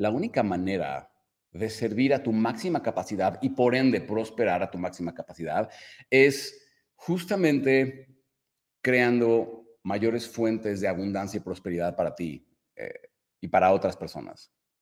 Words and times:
la 0.00 0.08
única 0.08 0.42
manera 0.42 1.12
de 1.52 1.68
servir 1.68 2.14
a 2.14 2.22
tu 2.22 2.32
máxima 2.32 2.82
capacidad 2.82 3.38
y 3.42 3.50
por 3.50 3.74
ende 3.74 4.00
prosperar 4.00 4.62
a 4.62 4.70
tu 4.70 4.78
máxima 4.78 5.12
capacidad 5.12 5.68
es 6.08 6.58
justamente 6.94 8.08
creando 8.80 9.66
mayores 9.82 10.26
fuentes 10.26 10.80
de 10.80 10.88
abundancia 10.88 11.36
y 11.36 11.42
prosperidad 11.42 11.94
para 11.96 12.14
ti 12.14 12.48
eh, 12.76 13.10
y 13.42 13.48
para 13.48 13.72
otras 13.72 13.94
personas. 13.94 14.50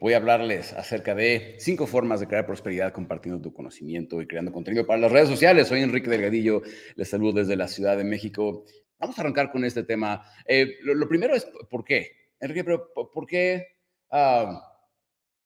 voy 0.00 0.12
a 0.12 0.18
hablarles 0.18 0.72
acerca 0.72 1.14
de 1.14 1.56
cinco 1.58 1.86
formas 1.86 2.20
de 2.20 2.26
crear 2.26 2.46
prosperidad 2.46 2.92
compartiendo 2.92 3.40
tu 3.40 3.52
conocimiento 3.52 4.22
y 4.22 4.26
creando 4.26 4.52
contenido 4.52 4.86
para 4.86 5.00
las 5.00 5.12
redes 5.12 5.28
sociales. 5.28 5.68
Soy 5.68 5.82
Enrique 5.82 6.10
Delgadillo, 6.10 6.62
les 6.94 7.08
saludo 7.08 7.40
desde 7.40 7.56
la 7.56 7.68
Ciudad 7.68 7.96
de 7.96 8.04
México. 8.04 8.64
Vamos 8.98 9.18
a 9.18 9.22
arrancar 9.22 9.50
con 9.50 9.64
este 9.64 9.82
tema. 9.82 10.24
Eh, 10.46 10.76
lo, 10.82 11.08
primero 11.08 11.34
es, 11.34 11.46
¿por 11.70 11.84
qué? 11.84 12.12
Enrique, 12.40 12.64
pero 12.64 12.92
¿por 12.94 13.26
qué 13.26 13.66
ah, 14.10 14.67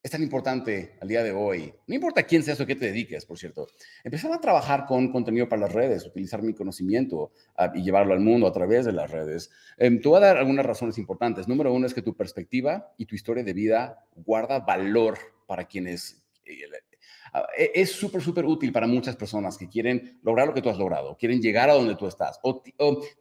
es 0.03 0.11
tan 0.11 0.23
importante 0.23 0.97
al 1.01 1.07
día 1.07 1.23
de 1.23 1.31
hoy? 1.31 1.73
No 1.87 1.95
importa 1.95 2.25
quién 2.25 2.43
seas 2.43 2.61
o 2.61 2.67
qué 2.67 2.75
te 2.75 2.87
dediques, 2.87 3.25
por 3.25 3.39
cierto. 3.39 3.69
Empezar 4.03 4.33
a 4.33 4.41
trabajar 4.41 4.85
con 4.87 5.13
contenido 5.13 5.49
para 5.49 5.63
las 5.63 5.73
redes, 5.73 6.05
utilizar 6.05 6.43
mi 6.43 6.55
conocimiento 6.55 7.31
ah, 7.57 7.71
y 7.75 7.83
llevarlo 7.83 8.13
al 8.13 8.21
mundo 8.21 8.49
a 8.49 8.53
través 8.53 8.85
de 8.85 8.93
las 8.93 9.11
redes. 9.11 9.51
Eh, 9.79 9.91
te 9.91 10.09
voy 10.09 10.17
a 10.17 10.27
dar 10.27 10.39
algunas 10.39 10.67
razones 10.67 10.99
importantes. 10.99 11.47
Número 11.47 11.73
uno 11.73 11.87
es 11.87 11.95
que 11.95 12.03
tu 12.03 12.17
perspectiva 12.17 12.93
y 12.99 13.07
tu 13.07 13.15
historia 13.15 13.45
de 13.45 13.53
vida 13.53 14.05
guarda 14.17 14.59
valor 14.59 15.19
para 15.47 15.67
quienes 15.67 16.21
eh, 16.47 16.57
es 17.57 17.93
súper, 17.93 18.21
súper 18.21 18.45
útil 18.45 18.73
para 18.73 18.87
muchas 18.87 19.17
personas 19.17 19.57
que 19.57 19.69
quieren 19.69 20.19
lograr 20.23 20.49
lo 20.49 20.55
que 20.55 20.61
tú 20.61 20.69
has 20.69 20.77
logrado, 20.77 21.17
quieren 21.17 21.41
llegar 21.41 21.71
a 21.71 21.75
donde 21.75 21.95
tú 21.95 22.07
estás 22.07 22.39
o, 22.43 22.63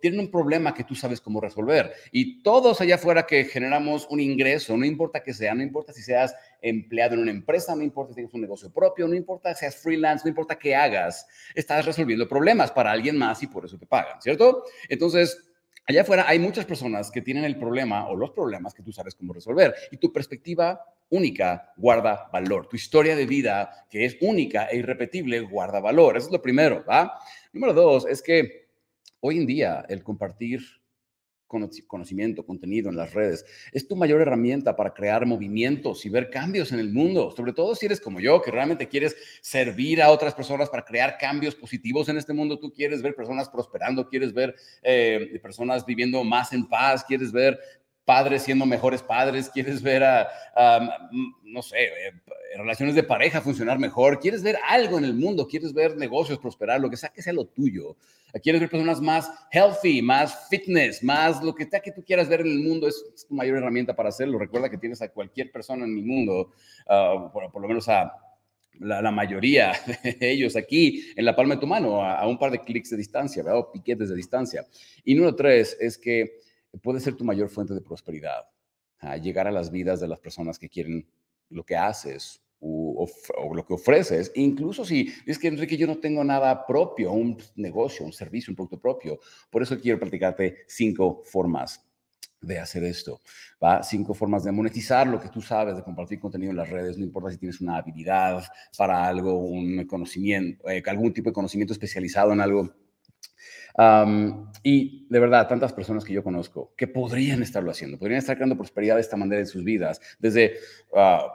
tienen 0.01 0.19
un 0.19 0.31
problema 0.31 0.73
que 0.73 0.83
tú 0.83 0.95
sabes 0.95 1.21
cómo 1.21 1.39
resolver. 1.39 1.93
Y 2.11 2.43
todos 2.43 2.81
allá 2.81 2.95
afuera 2.95 3.25
que 3.25 3.45
generamos 3.45 4.07
un 4.09 4.19
ingreso, 4.19 4.75
no 4.75 4.85
importa 4.85 5.23
que 5.23 5.33
sea, 5.33 5.53
no 5.53 5.63
importa 5.63 5.93
si 5.93 6.01
seas 6.01 6.35
empleado 6.61 7.13
en 7.13 7.21
una 7.21 7.31
empresa, 7.31 7.75
no 7.75 7.83
importa 7.83 8.11
si 8.11 8.15
tienes 8.15 8.33
un 8.33 8.41
negocio 8.41 8.71
propio, 8.71 9.07
no 9.07 9.15
importa 9.15 9.53
si 9.53 9.61
seas 9.61 9.77
freelance, 9.77 10.25
no 10.25 10.29
importa 10.29 10.59
qué 10.59 10.75
hagas, 10.75 11.25
estás 11.55 11.85
resolviendo 11.85 12.27
problemas 12.27 12.71
para 12.71 12.91
alguien 12.91 13.17
más 13.17 13.41
y 13.43 13.47
por 13.47 13.65
eso 13.65 13.77
te 13.77 13.85
pagan, 13.85 14.21
¿cierto? 14.21 14.65
Entonces, 14.89 15.49
allá 15.87 16.01
afuera 16.01 16.25
hay 16.27 16.39
muchas 16.39 16.65
personas 16.65 17.11
que 17.11 17.21
tienen 17.21 17.45
el 17.45 17.57
problema 17.57 18.09
o 18.09 18.15
los 18.15 18.31
problemas 18.31 18.73
que 18.73 18.83
tú 18.83 18.91
sabes 18.91 19.15
cómo 19.15 19.33
resolver 19.33 19.73
y 19.89 19.97
tu 19.97 20.11
perspectiva 20.11 20.81
única 21.11 21.73
guarda 21.77 22.29
valor. 22.33 22.67
Tu 22.67 22.77
historia 22.77 23.15
de 23.15 23.25
vida, 23.25 23.85
que 23.89 24.05
es 24.05 24.17
única 24.21 24.65
e 24.65 24.77
irrepetible, 24.77 25.41
guarda 25.41 25.79
valor. 25.79 26.17
Eso 26.17 26.27
es 26.27 26.31
lo 26.31 26.41
primero, 26.41 26.83
¿va? 26.89 27.13
Número 27.53 27.73
dos, 27.73 28.07
es 28.07 28.21
que 28.21 28.69
hoy 29.19 29.37
en 29.37 29.45
día 29.45 29.85
el 29.87 30.03
compartir 30.03 30.61
conocimiento, 31.85 32.45
contenido 32.45 32.89
en 32.89 32.95
las 32.95 33.13
redes, 33.13 33.45
es 33.73 33.85
tu 33.85 33.97
mayor 33.97 34.21
herramienta 34.21 34.73
para 34.73 34.93
crear 34.93 35.25
movimientos 35.25 36.05
y 36.05 36.09
ver 36.09 36.29
cambios 36.29 36.71
en 36.71 36.79
el 36.79 36.93
mundo, 36.93 37.29
sobre 37.35 37.51
todo 37.51 37.75
si 37.75 37.87
eres 37.87 37.99
como 37.99 38.21
yo, 38.21 38.41
que 38.41 38.51
realmente 38.51 38.87
quieres 38.87 39.17
servir 39.41 40.01
a 40.01 40.11
otras 40.11 40.33
personas 40.33 40.69
para 40.69 40.85
crear 40.85 41.17
cambios 41.17 41.53
positivos 41.53 42.07
en 42.07 42.17
este 42.17 42.31
mundo, 42.31 42.57
tú 42.57 42.71
quieres 42.71 43.01
ver 43.01 43.15
personas 43.15 43.49
prosperando, 43.49 44.07
quieres 44.07 44.33
ver 44.33 44.55
eh, 44.81 45.37
personas 45.43 45.85
viviendo 45.85 46.23
más 46.23 46.53
en 46.53 46.69
paz, 46.69 47.03
quieres 47.03 47.33
ver 47.33 47.59
padres 48.11 48.43
siendo 48.43 48.65
mejores 48.65 49.01
padres, 49.01 49.49
quieres 49.49 49.81
ver 49.81 50.03
a, 50.03 50.27
no 51.43 51.61
sé, 51.61 51.77
eh, 51.85 52.11
relaciones 52.57 52.93
de 52.93 53.03
pareja 53.03 53.39
funcionar 53.39 53.79
mejor, 53.79 54.19
quieres 54.19 54.43
ver 54.43 54.57
algo 54.67 54.97
en 54.97 55.05
el 55.05 55.13
mundo, 55.13 55.47
quieres 55.47 55.73
ver 55.73 55.95
negocios 55.95 56.37
prosperar, 56.37 56.81
lo 56.81 56.89
que 56.89 56.97
sea 56.97 57.07
que 57.07 57.21
sea 57.21 57.31
lo 57.31 57.45
tuyo, 57.45 57.95
quieres 58.43 58.59
ver 58.59 58.69
personas 58.69 58.99
más 58.99 59.31
healthy, 59.49 60.01
más 60.01 60.49
fitness, 60.49 61.01
más 61.01 61.41
lo 61.41 61.55
que 61.55 61.63
sea 61.63 61.79
que 61.79 61.93
tú 61.93 62.03
quieras 62.03 62.27
ver 62.27 62.41
en 62.41 62.47
el 62.47 62.59
mundo, 62.59 62.85
es, 62.85 63.25
tu 63.29 63.33
mayor 63.33 63.55
herramienta 63.55 63.95
para 63.95 64.09
hacerlo. 64.09 64.37
Recuerda 64.37 64.69
que 64.69 64.77
tienes 64.77 65.01
a 65.01 65.07
cualquier 65.07 65.49
persona 65.49 65.85
en 65.85 65.97
el 65.97 66.03
mundo, 66.03 66.51
ah, 66.89 67.29
por, 67.31 67.61
lo 67.61 67.67
menos 67.69 67.87
a 67.87 68.11
la, 68.77 69.11
mayoría 69.11 69.71
de 70.03 70.31
ellos 70.31 70.57
aquí 70.57 71.13
en 71.15 71.23
la 71.23 71.33
palma 71.33 71.55
de 71.55 71.61
tu 71.61 71.67
mano, 71.67 72.03
a, 72.03 72.27
un 72.27 72.37
par 72.37 72.51
de 72.51 72.59
clics 72.59 72.89
de 72.89 72.97
distancia, 72.97 73.41
¿verdad? 73.41 73.59
o 73.59 73.71
piquetes 73.71 74.09
de 74.09 74.15
distancia. 74.17 74.67
Y 75.05 75.15
número 75.15 75.33
tres 75.33 75.77
es 75.79 75.97
que 75.97 76.50
puede 76.81 76.99
ser 76.99 77.15
tu 77.15 77.23
mayor 77.23 77.49
fuente 77.49 77.73
de 77.73 77.81
prosperidad. 77.81 78.45
llegar 79.21 79.47
a 79.47 79.51
las 79.51 79.71
vidas 79.71 79.99
de 79.99 80.07
las 80.07 80.19
personas 80.19 80.59
que 80.59 80.69
quieren 80.69 81.07
lo 81.49 81.63
que 81.63 81.75
haces 81.75 82.41
o, 82.59 83.07
lo 83.55 83.65
que 83.65 83.73
ofreces. 83.73 84.31
Incluso 84.35 84.85
si 84.85 85.11
es 85.25 85.39
que, 85.39 85.47
Enrique, 85.47 85.77
yo 85.77 85.87
no 85.87 85.97
tengo 85.97 86.23
nada 86.23 86.65
propio, 86.65 87.11
un 87.11 87.37
negocio, 87.55 88.05
un 88.05 88.13
servicio, 88.13 88.51
un 88.51 88.55
producto 88.55 88.79
propio. 88.79 89.19
Por 89.49 89.63
eso 89.63 89.79
quiero 89.79 89.99
platicarte 89.99 90.57
cinco 90.67 91.23
formas 91.25 91.83
de 92.39 92.57
hacer 92.57 92.83
esto, 92.83 93.21
¿va? 93.63 93.83
Cinco 93.83 94.15
formas 94.15 94.43
de 94.43 94.51
monetizar 94.51 95.05
lo 95.07 95.19
que 95.19 95.29
tú 95.29 95.41
sabes, 95.41 95.75
de 95.75 95.83
compartir 95.83 96.19
contenido 96.19 96.49
en 96.49 96.57
las 96.57 96.69
redes, 96.69 96.97
no 96.97 97.03
importa 97.03 97.29
si 97.29 97.37
tienes 97.37 97.61
una 97.61 97.77
habilidad 97.77 98.43
para 98.75 99.05
algo, 99.07 99.37
un 99.37 99.85
conocimiento, 99.85 100.67
eh, 100.67 100.81
algún 100.87 101.13
tipo 101.13 101.29
de 101.29 101.33
conocimiento 101.33 101.73
especializado 101.73 102.33
en 102.33 102.41
algo, 102.41 102.73
y 104.63 105.07
de 105.09 105.19
verdad, 105.19 105.47
tantas 105.47 105.73
personas 105.73 106.03
que 106.03 106.13
yo 106.13 106.23
conozco 106.23 106.73
que 106.75 106.87
podrían 106.87 107.41
estarlo 107.41 107.71
haciendo, 107.71 107.97
podrían 107.97 108.19
estar 108.19 108.35
creando 108.35 108.57
prosperidad 108.57 108.95
de 108.95 109.01
esta 109.01 109.17
manera 109.17 109.41
en 109.41 109.47
sus 109.47 109.63
vidas, 109.63 110.01
desde 110.19 110.57
ah, 110.95 111.33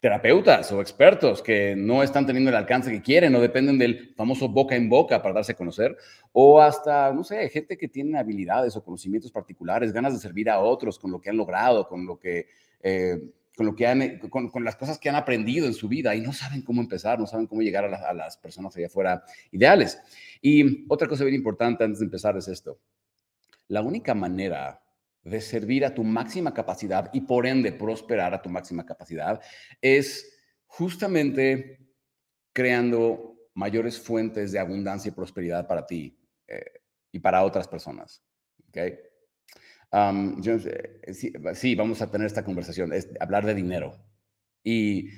terapeutas 0.00 0.70
o 0.70 0.80
expertos 0.80 1.42
que 1.42 1.74
no 1.76 2.02
están 2.02 2.24
teniendo 2.26 2.50
el 2.50 2.56
alcance 2.56 2.90
que 2.90 3.02
quieren 3.02 3.34
o 3.34 3.40
dependen 3.40 3.78
del 3.78 4.14
famoso 4.14 4.48
boca 4.48 4.76
en 4.76 4.88
boca 4.88 5.20
para 5.22 5.34
darse 5.34 5.52
a 5.52 5.56
conocer, 5.56 5.96
o 6.32 6.60
hasta, 6.60 7.12
no 7.12 7.24
sé, 7.24 7.48
gente 7.48 7.76
que 7.76 7.88
tiene 7.88 8.18
habilidades 8.18 8.76
o 8.76 8.84
conocimientos 8.84 9.32
particulares, 9.32 9.92
ganas 9.92 10.12
de 10.12 10.20
servir 10.20 10.50
a 10.50 10.60
otros 10.60 10.98
con 10.98 11.10
lo 11.10 11.20
que 11.20 11.30
han 11.30 11.36
logrado, 11.36 11.88
con 11.88 12.06
lo 12.06 12.18
que... 12.18 12.46
Eh, 12.80 13.18
con, 13.58 13.66
lo 13.66 13.74
que 13.74 13.88
han, 13.88 14.20
con, 14.30 14.50
con, 14.50 14.62
las 14.62 14.76
cosas 14.76 15.00
que 15.00 15.08
han 15.08 15.16
aprendido 15.16 15.66
en 15.66 15.74
su 15.74 15.88
vida 15.88 16.14
y 16.14 16.20
no 16.20 16.32
saben 16.32 16.62
cómo 16.62 16.80
empezar, 16.80 17.18
no 17.18 17.26
saben 17.26 17.48
cómo 17.48 17.60
llegar 17.60 17.92
a, 17.92 18.08
a 18.08 18.14
las 18.14 18.36
personas 18.36 18.76
allá 18.76 18.86
afuera 18.86 19.24
ideales. 19.50 19.98
Y 20.40 20.86
otra 20.88 21.08
cosa 21.08 21.24
bien 21.24 21.34
importante 21.34 21.82
antes 21.82 21.98
de 21.98 22.04
empezar 22.04 22.36
es 22.36 22.46
esto. 22.46 22.78
La 23.66 23.82
única 23.82 24.14
manera 24.14 24.80
de 25.24 25.40
servir 25.40 25.84
a 25.84 25.92
tu 25.92 26.04
máxima 26.04 26.54
capacidad 26.54 27.10
y 27.12 27.22
por 27.22 27.48
ende 27.48 27.72
prosperar 27.72 28.32
a 28.32 28.40
tu 28.40 28.48
máxima 28.48 28.86
capacidad 28.86 29.40
es 29.82 30.38
justamente 30.66 31.80
creando 32.52 33.40
mayores 33.54 33.98
fuentes 33.98 34.52
de 34.52 34.60
abundancia 34.60 35.08
y 35.08 35.12
prosperidad 35.12 35.66
para 35.66 35.84
ti 35.84 36.16
eh, 36.46 36.80
y 37.10 37.18
para 37.18 37.42
otras 37.42 37.66
personas. 37.66 38.22
¿okay? 38.68 39.00
Sí, 41.54 41.74
vamos 41.74 42.02
a 42.02 42.10
tener 42.10 42.26
esta 42.26 42.44
conversación, 42.44 42.92
es 42.92 43.08
hablar 43.20 43.46
de 43.46 43.54
dinero. 43.54 43.96
Y 44.62 45.08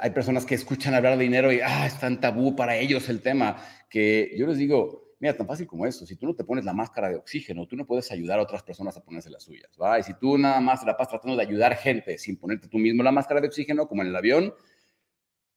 hay 0.00 0.10
personas 0.10 0.44
que 0.44 0.54
escuchan 0.54 0.94
hablar 0.94 1.16
de 1.16 1.24
dinero 1.24 1.52
y 1.52 1.60
ah, 1.60 1.86
es 1.86 1.98
tan 1.98 2.20
tabú 2.20 2.54
para 2.54 2.76
ellos 2.76 3.08
el 3.08 3.22
tema 3.22 3.56
que 3.88 4.32
yo 4.36 4.46
les 4.46 4.58
digo, 4.58 5.14
mira, 5.18 5.36
tan 5.36 5.46
fácil 5.46 5.66
como 5.66 5.86
esto, 5.86 6.06
si 6.06 6.16
tú 6.16 6.26
no 6.26 6.34
te 6.34 6.44
pones 6.44 6.64
la 6.64 6.72
máscara 6.72 7.08
de 7.08 7.16
oxígeno, 7.16 7.66
tú 7.66 7.76
no 7.76 7.86
puedes 7.86 8.10
ayudar 8.12 8.38
a 8.38 8.42
otras 8.42 8.62
personas 8.62 8.96
a 8.96 9.02
ponerse 9.02 9.30
las 9.30 9.42
suyas, 9.42 9.70
¿va? 9.80 9.98
Y 9.98 10.02
si 10.02 10.14
tú 10.14 10.38
nada 10.38 10.60
más 10.60 10.84
la 10.84 10.96
pasas 10.96 11.12
tratando 11.12 11.36
de 11.36 11.42
ayudar 11.42 11.76
gente 11.76 12.18
sin 12.18 12.36
ponerte 12.36 12.68
tú 12.68 12.78
mismo 12.78 13.02
la 13.02 13.12
máscara 13.12 13.40
de 13.40 13.48
oxígeno, 13.48 13.88
como 13.88 14.02
en 14.02 14.08
el 14.08 14.16
avión, 14.16 14.54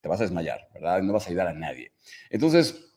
te 0.01 0.09
vas 0.09 0.19
a 0.19 0.23
desmayar, 0.23 0.67
¿verdad? 0.73 1.01
No 1.01 1.13
vas 1.13 1.27
a 1.27 1.29
ayudar 1.29 1.47
a 1.47 1.53
nadie. 1.53 1.94
Entonces, 2.29 2.94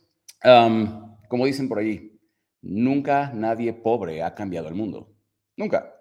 como 1.28 1.47
dicen 1.47 1.68
por 1.68 1.78
ahí, 1.78 2.18
nunca 2.62 3.32
nadie 3.32 3.72
pobre 3.72 4.22
ha 4.22 4.34
cambiado 4.34 4.68
el 4.68 4.74
mundo. 4.74 5.16
Nunca. 5.56 5.92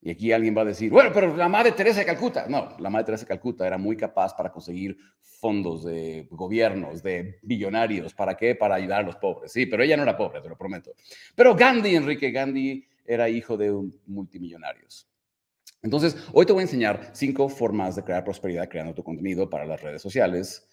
Y 0.00 0.10
aquí 0.10 0.32
alguien 0.32 0.54
va 0.54 0.60
a 0.60 0.66
decir, 0.66 0.90
bueno, 0.90 1.10
pero 1.14 1.34
la 1.34 1.48
Madre 1.48 1.72
Teresa 1.72 2.00
de 2.00 2.06
Calcuta. 2.06 2.46
No, 2.46 2.76
la 2.78 2.90
Madre 2.90 3.06
Teresa 3.06 3.22
de 3.24 3.28
Calcuta 3.28 3.66
era 3.66 3.78
muy 3.78 3.96
capaz 3.96 4.36
para 4.36 4.52
conseguir 4.52 4.98
fondos 5.22 5.82
de 5.82 6.28
gobiernos, 6.30 7.02
de 7.02 7.38
billonarios. 7.42 8.12
¿Para 8.12 8.36
qué? 8.36 8.54
Para 8.54 8.74
ayudar 8.74 9.00
a 9.00 9.06
los 9.06 9.16
pobres. 9.16 9.50
Sí, 9.50 9.64
pero 9.64 9.82
ella 9.82 9.96
no 9.96 10.02
era 10.02 10.14
pobre, 10.14 10.42
te 10.42 10.48
lo 10.48 10.58
prometo. 10.58 10.92
Pero 11.34 11.54
Gandhi, 11.54 11.96
Enrique 11.96 12.30
Gandhi, 12.30 12.86
era 13.06 13.30
hijo 13.30 13.56
de 13.56 13.72
multimillonarios. 14.06 15.08
Entonces, 15.82 16.16
hoy 16.32 16.44
te 16.44 16.52
voy 16.52 16.60
a 16.60 16.64
enseñar 16.64 17.10
cinco 17.12 17.48
formas 17.48 17.96
de 17.96 18.04
crear 18.04 18.24
prosperidad 18.24 18.68
creando 18.68 18.94
tu 18.94 19.02
contenido 19.02 19.48
para 19.48 19.64
las 19.64 19.80
redes 19.80 20.02
sociales 20.02 20.68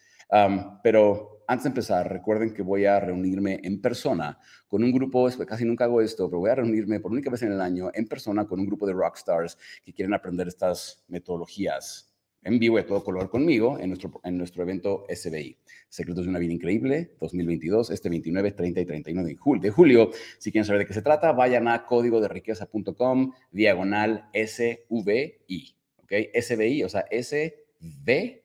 pero 0.82 1.44
antes 1.48 1.64
de 1.64 1.70
empezar, 1.70 2.10
recuerden 2.10 2.54
que 2.54 2.62
voy 2.62 2.86
a 2.86 3.00
reunirme 3.00 3.60
en 3.64 3.82
persona 3.82 4.40
con 4.68 4.84
un 4.84 4.92
grupo, 4.92 5.30
casi 5.46 5.66
nunca 5.66 5.84
hago 5.84 6.02
esto, 6.02 6.30
pero 6.30 6.40
voy 6.40 6.50
a 6.50 6.56
reunirme 6.56 7.02
por 7.02 7.12
única 7.12 7.30
vez 7.30 7.42
en 7.42 7.52
el 7.52 7.60
año 7.60 7.92
en 7.94 8.08
persona 8.08 8.48
con 8.48 8.60
un 8.60 8.66
grupo 8.66 8.88
de 8.88 8.94
rockstars 8.94 9.58
que 9.84 9.92
quieren 9.92 10.14
aprender 10.14 10.48
estas 10.48 11.04
metodologías 11.10 12.12
en 12.44 12.58
vivo 12.58 12.78
a 12.78 12.86
todo 12.86 13.04
color 13.04 13.30
conmigo 13.30 13.78
en 13.80 13.90
nuestro, 13.90 14.22
en 14.24 14.38
nuestro 14.38 14.64
evento 14.64 15.06
SBI, 15.14 15.58
Secretos 15.90 16.24
de 16.24 16.30
una 16.30 16.40
Vida 16.40 16.54
Increíble 16.54 17.16
2022, 17.20 17.92
este 17.92 18.10
29, 18.10 18.52
30 18.52 18.80
y 18.80 18.86
31 18.86 19.24
de 19.26 19.36
julio. 19.36 19.62
De 19.62 19.70
julio. 19.70 20.12
Si 20.40 20.52
quieren 20.52 20.66
saber 20.66 20.80
de 20.80 20.86
qué 20.88 20.94
se 20.94 21.02
trata, 21.02 21.34
vayan 21.34 21.68
a 21.68 21.86
código 21.86 22.22
de 22.22 22.30
riqueza.com, 22.30 23.34
diagonal 23.52 24.30
SVI, 24.34 25.76
¿ok? 25.98 26.14
SBI, 26.42 26.84
o 26.84 26.90
sea, 26.90 27.06
SVI, 27.12 28.42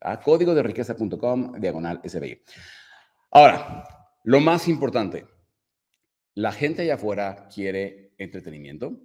a 0.00 0.20
código 0.20 0.54
de 0.54 0.62
riqueza.com, 0.62 1.60
diagonal 1.60 2.00
SBI. 2.04 2.42
Ahora, 3.30 3.84
lo 4.24 4.40
más 4.40 4.68
importante, 4.68 5.26
la 6.34 6.52
gente 6.52 6.82
allá 6.82 6.94
afuera 6.94 7.48
quiere 7.52 8.14
entretenimiento, 8.18 9.00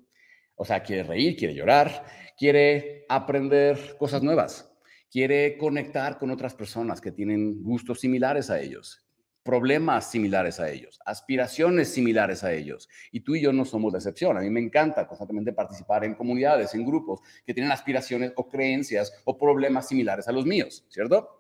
o 0.56 0.66
sea, 0.66 0.84
quiere 0.84 1.04
reír, 1.04 1.36
quiere 1.36 1.56
llorar, 1.56 2.06
quiere 2.38 3.06
aprender 3.10 3.96
cosas 3.98 4.22
nuevas, 4.22 4.72
quiere 5.10 5.58
conectar 5.58 6.18
con 6.18 6.32
otras 6.32 6.54
personas 6.54 7.02
que 7.02 7.12
tienen 7.12 7.64
gustos 7.64 8.00
similares 8.00 8.50
a 8.50 8.60
ellos, 8.60 9.06
problemas 9.44 10.10
similares 10.10 10.60
a 10.60 10.70
ellos, 10.70 11.00
aspiraciones 11.06 11.90
similares 11.90 12.44
a 12.44 12.54
ellos. 12.54 12.90
Y 13.12 13.20
tú 13.20 13.36
y 13.36 13.42
yo 13.42 13.52
no 13.52 13.66
somos 13.66 13.92
de 13.92 14.00
excepción. 14.00 14.38
A 14.38 14.42
mí 14.42 14.50
me 14.50 14.62
encanta 14.62 15.08
constantemente 15.08 15.52
participar 15.52 16.06
en 16.06 16.16
comunidades, 16.16 16.74
en 16.74 16.86
grupos 16.86 17.20
que 17.46 17.54
tienen 17.54 17.72
aspiraciones 17.72 18.32
o 18.36 18.48
creencias 18.48 19.14
o 19.26 19.38
problemas 19.38 19.88
similares 19.88 20.28
a 20.28 20.32
los 20.32 20.46
míos, 20.46 20.86
¿cierto? 20.90 21.40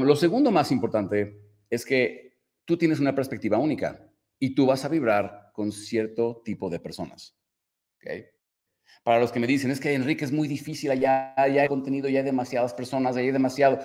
lo 0.00 0.16
segundo 0.16 0.50
más 0.50 0.72
importante 0.72 1.38
es 1.68 1.84
que 1.84 2.38
tú 2.64 2.78
tienes 2.78 2.98
una 2.98 3.14
perspectiva 3.14 3.58
única 3.58 4.10
y 4.38 4.54
tú 4.54 4.64
vas 4.64 4.84
a 4.86 4.88
vibrar 4.88 5.50
con 5.52 5.70
cierto 5.70 6.40
tipo 6.44 6.70
de 6.70 6.80
personas. 6.80 7.36
Para 9.04 9.20
los 9.20 9.32
que 9.32 9.40
me 9.40 9.46
dicen, 9.46 9.70
es 9.70 9.80
que 9.80 9.92
Enrique 9.92 10.24
es 10.24 10.32
muy 10.32 10.48
difícil, 10.48 10.90
allá, 10.90 11.34
hay 11.36 11.68
contenido, 11.68 12.08
ya 12.08 12.20
hay 12.20 12.24
demasiadas 12.24 12.72
personas, 12.72 13.14
ya 13.14 13.20
hay 13.20 13.30
demasiado. 13.30 13.80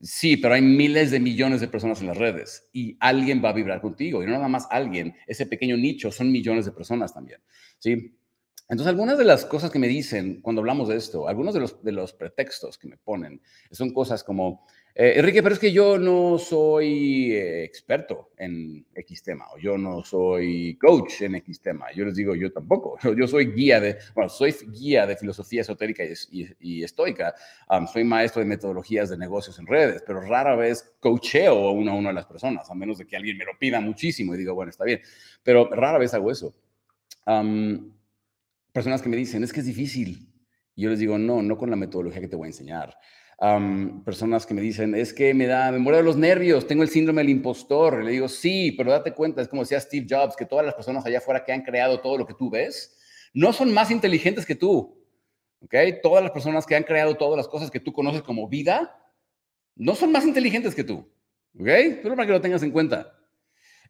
Sí, 0.00 0.36
pero 0.36 0.54
hay 0.54 0.60
miles 0.62 1.10
de 1.10 1.20
millones 1.20 1.60
de 1.60 1.68
personas 1.68 2.00
en 2.02 2.08
las 2.08 2.18
redes 2.18 2.68
y 2.72 2.96
alguien 3.00 3.42
va 3.42 3.48
a 3.50 3.52
vibrar 3.54 3.80
contigo. 3.80 4.22
Y 4.22 4.26
no 4.26 4.32
nada 4.32 4.48
más 4.48 4.66
alguien, 4.70 5.14
ese 5.26 5.46
pequeño 5.46 5.76
nicho 5.76 6.12
son 6.12 6.30
millones 6.30 6.66
de 6.66 6.72
personas 6.72 7.14
también. 7.14 7.40
¿sí? 7.78 8.18
Entonces, 8.68 8.90
algunas 8.90 9.16
de 9.16 9.24
las 9.24 9.44
cosas 9.44 9.70
que 9.70 9.78
me 9.78 9.86
dicen 9.86 10.40
cuando 10.40 10.60
hablamos 10.60 10.88
de 10.88 10.96
esto, 10.96 11.28
algunos 11.28 11.54
de 11.54 11.60
los, 11.60 11.82
de 11.84 11.92
los 11.92 12.12
pretextos 12.12 12.78
que 12.78 12.88
me 12.88 12.96
ponen, 12.96 13.40
son 13.70 13.92
cosas 13.92 14.24
como, 14.24 14.66
eh, 14.98 15.12
Enrique, 15.18 15.42
pero 15.42 15.54
es 15.54 15.58
que 15.60 15.72
yo 15.72 15.98
no 15.98 16.38
soy 16.38 17.32
eh, 17.32 17.64
experto 17.64 18.30
en 18.38 18.86
X 18.94 19.22
tema, 19.22 19.44
o 19.54 19.58
yo 19.58 19.76
no 19.76 20.02
soy 20.02 20.78
coach 20.78 21.20
en 21.20 21.34
X 21.34 21.60
tema. 21.60 21.92
Yo 21.94 22.06
les 22.06 22.16
digo, 22.16 22.34
yo 22.34 22.50
tampoco. 22.50 22.98
Yo, 23.14 23.28
soy 23.28 23.52
guía 23.52 23.78
de, 23.78 23.98
bueno, 24.14 24.30
soy 24.30 24.54
guía 24.72 25.06
de 25.06 25.16
filosofía 25.16 25.60
esotérica 25.60 26.02
y, 26.30 26.82
estoica. 26.82 27.34
soy 27.92 28.04
maestro 28.04 28.40
de 28.40 28.46
metodologías 28.46 29.10
de 29.10 29.18
negocios 29.18 29.58
en 29.58 29.66
redes, 29.66 30.02
pero 30.06 30.22
rara 30.22 30.56
vez 30.56 30.96
coacheo 30.98 31.68
a 31.68 31.72
una 31.72 31.92
a 31.92 31.94
una 31.94 32.08
de 32.08 32.14
las 32.14 32.26
personas, 32.26 32.70
a 32.70 32.74
menos 32.74 32.96
de 32.96 33.06
que 33.06 33.16
alguien 33.16 33.36
me 33.36 33.44
lo 33.44 33.52
pida 33.58 33.80
muchísimo 33.80 34.34
y 34.34 34.38
digo, 34.38 34.54
bueno, 34.54 34.70
está 34.70 34.84
bien. 34.84 35.02
Pero 35.42 35.68
rara 35.70 35.98
vez 35.98 36.14
hago 36.14 36.30
eso. 36.30 36.54
Personas 38.76 39.02
que 39.02 39.08
me 39.08 39.16
dicen, 39.16 39.42
es 39.42 39.52
que 39.52 39.60
es 39.60 39.66
difícil. 39.66 40.32
Y 40.74 40.82
yo 40.82 40.90
les 40.90 40.98
digo, 40.98 41.18
no, 41.18 41.42
no 41.42 41.56
con 41.56 41.70
la 41.70 41.76
metodología 41.76 42.20
que 42.20 42.28
te 42.28 42.36
voy 42.36 42.46
a 42.46 42.50
enseñar 42.50 42.96
personas 44.04 44.46
que 44.46 44.54
me 44.54 44.62
dicen, 44.62 44.94
es 44.94 45.12
que 45.12 45.34
me 45.34 45.46
da, 45.46 45.70
me 45.70 45.78
muero 45.78 45.98
de 45.98 46.02
los 46.02 46.16
nervios, 46.16 46.66
tengo 46.66 46.82
el 46.82 46.88
síndrome 46.88 47.22
del 47.22 47.30
impostor. 47.30 48.02
le 48.02 48.12
digo, 48.12 48.28
sí, 48.28 48.72
pero 48.72 48.90
date 48.90 49.12
cuenta, 49.12 49.42
es 49.42 49.48
como 49.48 49.62
decía 49.62 49.80
Steve 49.80 50.06
Jobs, 50.08 50.36
que 50.36 50.46
todas 50.46 50.64
las 50.64 50.74
personas 50.74 51.04
allá 51.04 51.18
afuera 51.18 51.44
que 51.44 51.52
han 51.52 51.62
creado 51.62 52.00
todo 52.00 52.16
lo 52.16 52.26
que 52.26 52.34
tú 52.34 52.50
ves, 52.50 52.96
no 53.34 53.52
son 53.52 53.72
más 53.74 53.90
inteligentes 53.90 54.46
que 54.46 54.54
tú. 54.54 54.96
¿Ok? 55.60 55.74
Todas 56.02 56.22
las 56.22 56.32
personas 56.32 56.66
que 56.66 56.76
han 56.76 56.82
creado 56.82 57.16
todas 57.16 57.36
las 57.36 57.48
cosas 57.48 57.70
que 57.70 57.80
tú 57.80 57.92
conoces 57.92 58.22
como 58.22 58.48
vida, 58.48 58.96
no 59.74 59.94
son 59.94 60.12
más 60.12 60.24
inteligentes 60.24 60.74
que 60.74 60.84
tú. 60.84 61.10
¿Ok? 61.58 61.68
Solo 62.02 62.16
para 62.16 62.26
que 62.26 62.32
lo 62.32 62.40
tengas 62.40 62.62
en 62.62 62.70
cuenta. 62.70 63.15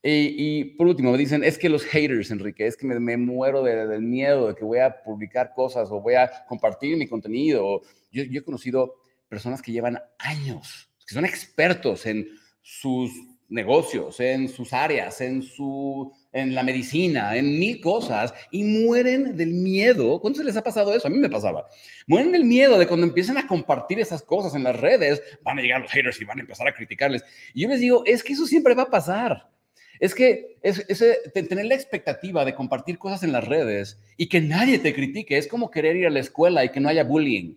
Y, 0.08 0.64
por 0.76 0.86
último, 0.86 1.10
me 1.10 1.18
dicen, 1.18 1.42
es 1.42 1.58
que 1.58 1.68
los 1.68 1.82
haters, 1.84 2.30
Enrique, 2.30 2.64
es 2.64 2.76
que 2.76 2.86
me, 2.86 3.16
muero 3.16 3.64
del 3.64 4.02
miedo 4.02 4.48
de 4.48 4.54
que 4.54 4.64
voy 4.64 4.78
a 4.78 5.02
publicar 5.02 5.52
cosas 5.52 5.88
o 5.90 6.00
voy 6.00 6.14
a 6.14 6.30
compartir 6.46 6.96
mi 6.96 7.08
contenido. 7.08 7.82
Yo, 8.12 8.22
yo 8.22 8.40
he 8.40 8.44
conocido 8.44 8.94
personas 9.28 9.60
que 9.60 9.72
llevan 9.72 9.98
años, 10.18 10.88
que 11.06 11.14
son 11.14 11.24
expertos 11.24 12.06
en 12.06 12.28
sus 12.62 13.10
negocios, 13.48 14.20
en 14.20 14.48
sus 14.48 14.72
áreas, 14.72 15.20
en, 15.20 15.42
su, 15.42 16.12
en 16.32 16.54
la 16.54 16.62
medicina, 16.62 17.36
en 17.36 17.58
mil 17.58 17.80
cosas, 17.80 18.32
y 18.52 18.62
mueren 18.62 19.36
del 19.36 19.54
miedo. 19.54 20.20
¿Cuándo 20.20 20.38
se 20.38 20.44
les 20.44 20.56
ha 20.56 20.62
pasado 20.62 20.94
eso? 20.94 21.08
A 21.08 21.10
mí 21.10 21.18
me 21.18 21.30
pasaba. 21.30 21.66
Mueren 22.06 22.30
del 22.30 22.44
miedo 22.44 22.78
de 22.78 22.86
cuando 22.86 23.06
empiezan 23.06 23.38
a 23.38 23.46
compartir 23.48 23.98
esas 23.98 24.22
cosas 24.22 24.54
en 24.54 24.62
las 24.62 24.78
redes, 24.78 25.20
van 25.42 25.58
a 25.58 25.62
llegar 25.62 25.80
los 25.80 25.90
haters 25.90 26.20
y 26.20 26.24
van 26.24 26.38
a 26.38 26.42
empezar 26.42 26.68
a 26.68 26.74
criticarles. 26.74 27.24
Y 27.54 27.62
yo 27.62 27.68
les 27.68 27.80
digo, 27.80 28.04
es 28.06 28.22
que 28.22 28.34
eso 28.34 28.46
siempre 28.46 28.74
va 28.74 28.84
a 28.84 28.90
pasar. 28.90 29.55
Es 30.00 30.14
que 30.14 30.58
es, 30.62 30.84
tener 31.32 31.66
la 31.66 31.74
expectativa 31.74 32.44
de 32.44 32.54
compartir 32.54 32.98
cosas 32.98 33.22
en 33.22 33.32
las 33.32 33.46
redes 33.46 33.98
y 34.16 34.28
que 34.28 34.40
nadie 34.40 34.78
te 34.78 34.94
critique 34.94 35.38
es 35.38 35.48
como 35.48 35.70
querer 35.70 35.96
ir 35.96 36.06
a 36.06 36.10
la 36.10 36.20
escuela 36.20 36.64
y 36.64 36.70
que 36.70 36.80
no 36.80 36.88
haya 36.88 37.04
bullying. 37.04 37.54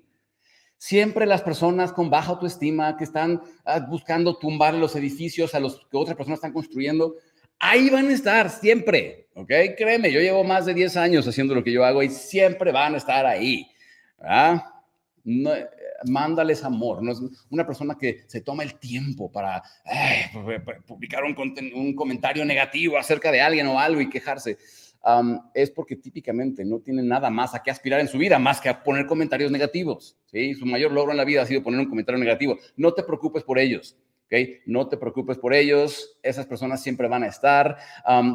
Siempre 0.77 1.25
las 1.25 1.41
personas 1.41 1.91
con 1.91 2.09
baja 2.09 2.31
autoestima 2.31 2.95
que 2.95 3.03
están 3.03 3.41
ah, 3.65 3.79
buscando 3.79 4.37
tumbar 4.37 4.73
los 4.73 4.95
edificios 4.95 5.53
a 5.53 5.59
los 5.59 5.85
que 5.91 5.97
otras 5.97 6.15
personas 6.15 6.37
están 6.37 6.53
construyendo, 6.53 7.15
ahí 7.59 7.89
van 7.89 8.07
a 8.07 8.13
estar 8.13 8.49
siempre, 8.49 9.27
¿ok? 9.33 9.51
Créeme, 9.77 10.11
yo 10.11 10.21
llevo 10.21 10.43
más 10.45 10.65
de 10.65 10.73
10 10.73 10.95
años 10.95 11.27
haciendo 11.27 11.53
lo 11.53 11.63
que 11.63 11.73
yo 11.73 11.83
hago 11.83 12.01
y 12.01 12.09
siempre 12.09 12.71
van 12.71 12.93
a 12.93 12.97
estar 12.97 13.25
ahí. 13.25 13.67
No, 15.23 15.51
mándales 16.05 16.63
amor. 16.63 17.01
No 17.03 17.11
es 17.11 17.21
una 17.49 17.65
persona 17.65 17.97
que 17.97 18.23
se 18.27 18.41
toma 18.41 18.63
el 18.63 18.75
tiempo 18.79 19.31
para 19.31 19.63
publicar 20.87 21.23
un, 21.23 21.93
comentario 21.95 22.45
negativo 22.45 22.97
acerca 22.97 23.31
de 23.31 23.41
alguien 23.41 23.67
o 23.67 23.79
algo 23.79 24.01
y 24.01 24.09
quejarse 24.09 24.57
es 25.53 25.71
porque 25.71 25.95
típicamente 25.95 26.65
no 26.65 26.79
tienen 26.79 27.07
nada 27.07 27.29
más 27.29 27.55
a 27.55 27.63
qué 27.63 27.71
aspirar 27.71 27.99
en 28.01 28.07
su 28.07 28.17
vida, 28.17 28.37
más 28.37 28.59
que 28.59 28.69
a 28.69 28.83
poner 28.83 29.05
comentarios 29.05 29.51
negativos. 29.51 30.17
¿sí? 30.25 30.53
Su 30.55 30.65
mayor 30.65 30.91
logro 30.91 31.11
en 31.11 31.17
la 31.17 31.25
vida 31.25 31.41
ha 31.41 31.45
sido 31.45 31.63
poner 31.63 31.79
un 31.79 31.89
comentario 31.89 32.19
negativo. 32.19 32.57
No 32.75 32.93
te 32.93 33.03
preocupes 33.03 33.43
por 33.43 33.59
ellos. 33.59 33.97
¿okay? 34.25 34.59
No 34.65 34.87
te 34.87 34.97
preocupes 34.97 35.37
por 35.37 35.53
ellos. 35.53 36.19
Esas 36.21 36.45
personas 36.45 36.83
siempre 36.83 37.07
van 37.07 37.23
a 37.23 37.27
estar. 37.27 37.77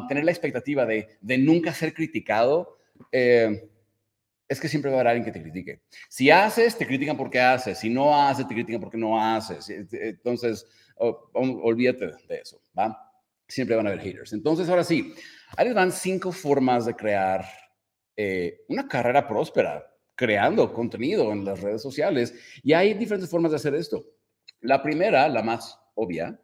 tener 0.07 0.25
la 0.25 0.31
expectativa 0.31 0.85
de, 0.85 1.07
de 1.21 1.37
nunca 1.37 1.73
ser 1.73 1.93
criticado. 1.93 2.77
Eh, 3.11 3.69
es 4.47 4.59
que 4.59 4.67
siempre 4.67 4.91
va 4.91 4.97
a 4.97 4.99
haber 5.01 5.11
alguien 5.11 5.25
que 5.25 5.31
te 5.31 5.41
critique. 5.41 5.81
Si 6.09 6.29
haces, 6.29 6.77
te 6.77 6.85
critican 6.85 7.17
porque 7.17 7.39
haces. 7.39 7.79
Si 7.79 7.89
no 7.89 8.19
haces, 8.19 8.47
te 8.47 8.53
critican 8.53 8.81
porque 8.81 8.97
no 8.97 9.19
haces. 9.19 9.69
Entonces, 9.69 10.67
olvídate 10.97 12.07
de 12.27 12.35
eso, 12.41 12.61
¿va? 12.77 13.01
Siempre 13.47 13.75
van 13.75 13.87
a 13.87 13.89
haber 13.91 14.01
haters. 14.01 14.33
Entonces, 14.33 14.69
ahora 14.69 14.83
sí, 14.83 15.13
Ahí 15.57 15.71
van 15.71 15.91
cinco 15.91 16.31
formas 16.31 16.85
de 16.85 16.95
crear 16.95 17.45
eh, 18.17 18.61
una 18.67 18.87
carrera 18.87 19.27
próspera, 19.27 19.85
creando 20.15 20.73
contenido 20.73 21.31
en 21.31 21.45
las 21.45 21.61
redes 21.61 21.81
sociales. 21.81 22.33
Y 22.63 22.73
hay 22.73 22.93
diferentes 22.93 23.29
formas 23.29 23.51
de 23.51 23.57
hacer 23.57 23.75
esto. 23.75 24.05
La 24.61 24.81
primera, 24.81 25.29
la 25.29 25.43
más 25.43 25.79
obvia, 25.95 26.39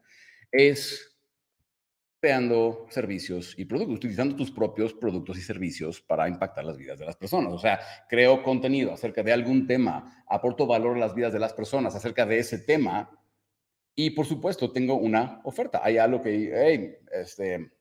es 0.51 1.10
creando 2.21 2.85
servicios 2.91 3.55
y 3.57 3.65
productos, 3.65 3.95
utilizando 3.95 4.35
tus 4.35 4.51
propios 4.51 4.93
productos 4.93 5.39
y 5.39 5.41
servicios 5.41 5.99
para 6.01 6.29
impactar 6.29 6.63
las 6.63 6.77
vidas 6.77 6.99
de 6.99 7.05
las 7.05 7.15
personas. 7.15 7.51
O 7.51 7.57
sea, 7.57 7.79
creo 8.07 8.43
contenido 8.43 8.93
acerca 8.93 9.23
de 9.23 9.33
algún 9.33 9.65
tema, 9.65 10.23
aporto 10.27 10.67
valor 10.67 10.97
a 10.97 10.99
las 10.99 11.15
vidas 11.15 11.33
de 11.33 11.39
las 11.39 11.51
personas 11.51 11.95
acerca 11.95 12.27
de 12.27 12.37
ese 12.37 12.59
tema 12.59 13.09
y, 13.95 14.11
por 14.11 14.27
supuesto, 14.27 14.71
tengo 14.71 14.95
una 14.95 15.41
oferta. 15.45 15.81
Hay 15.83 15.97
algo 15.97 16.21
que, 16.21 16.51
hey, 16.53 16.95
este, 17.11 17.71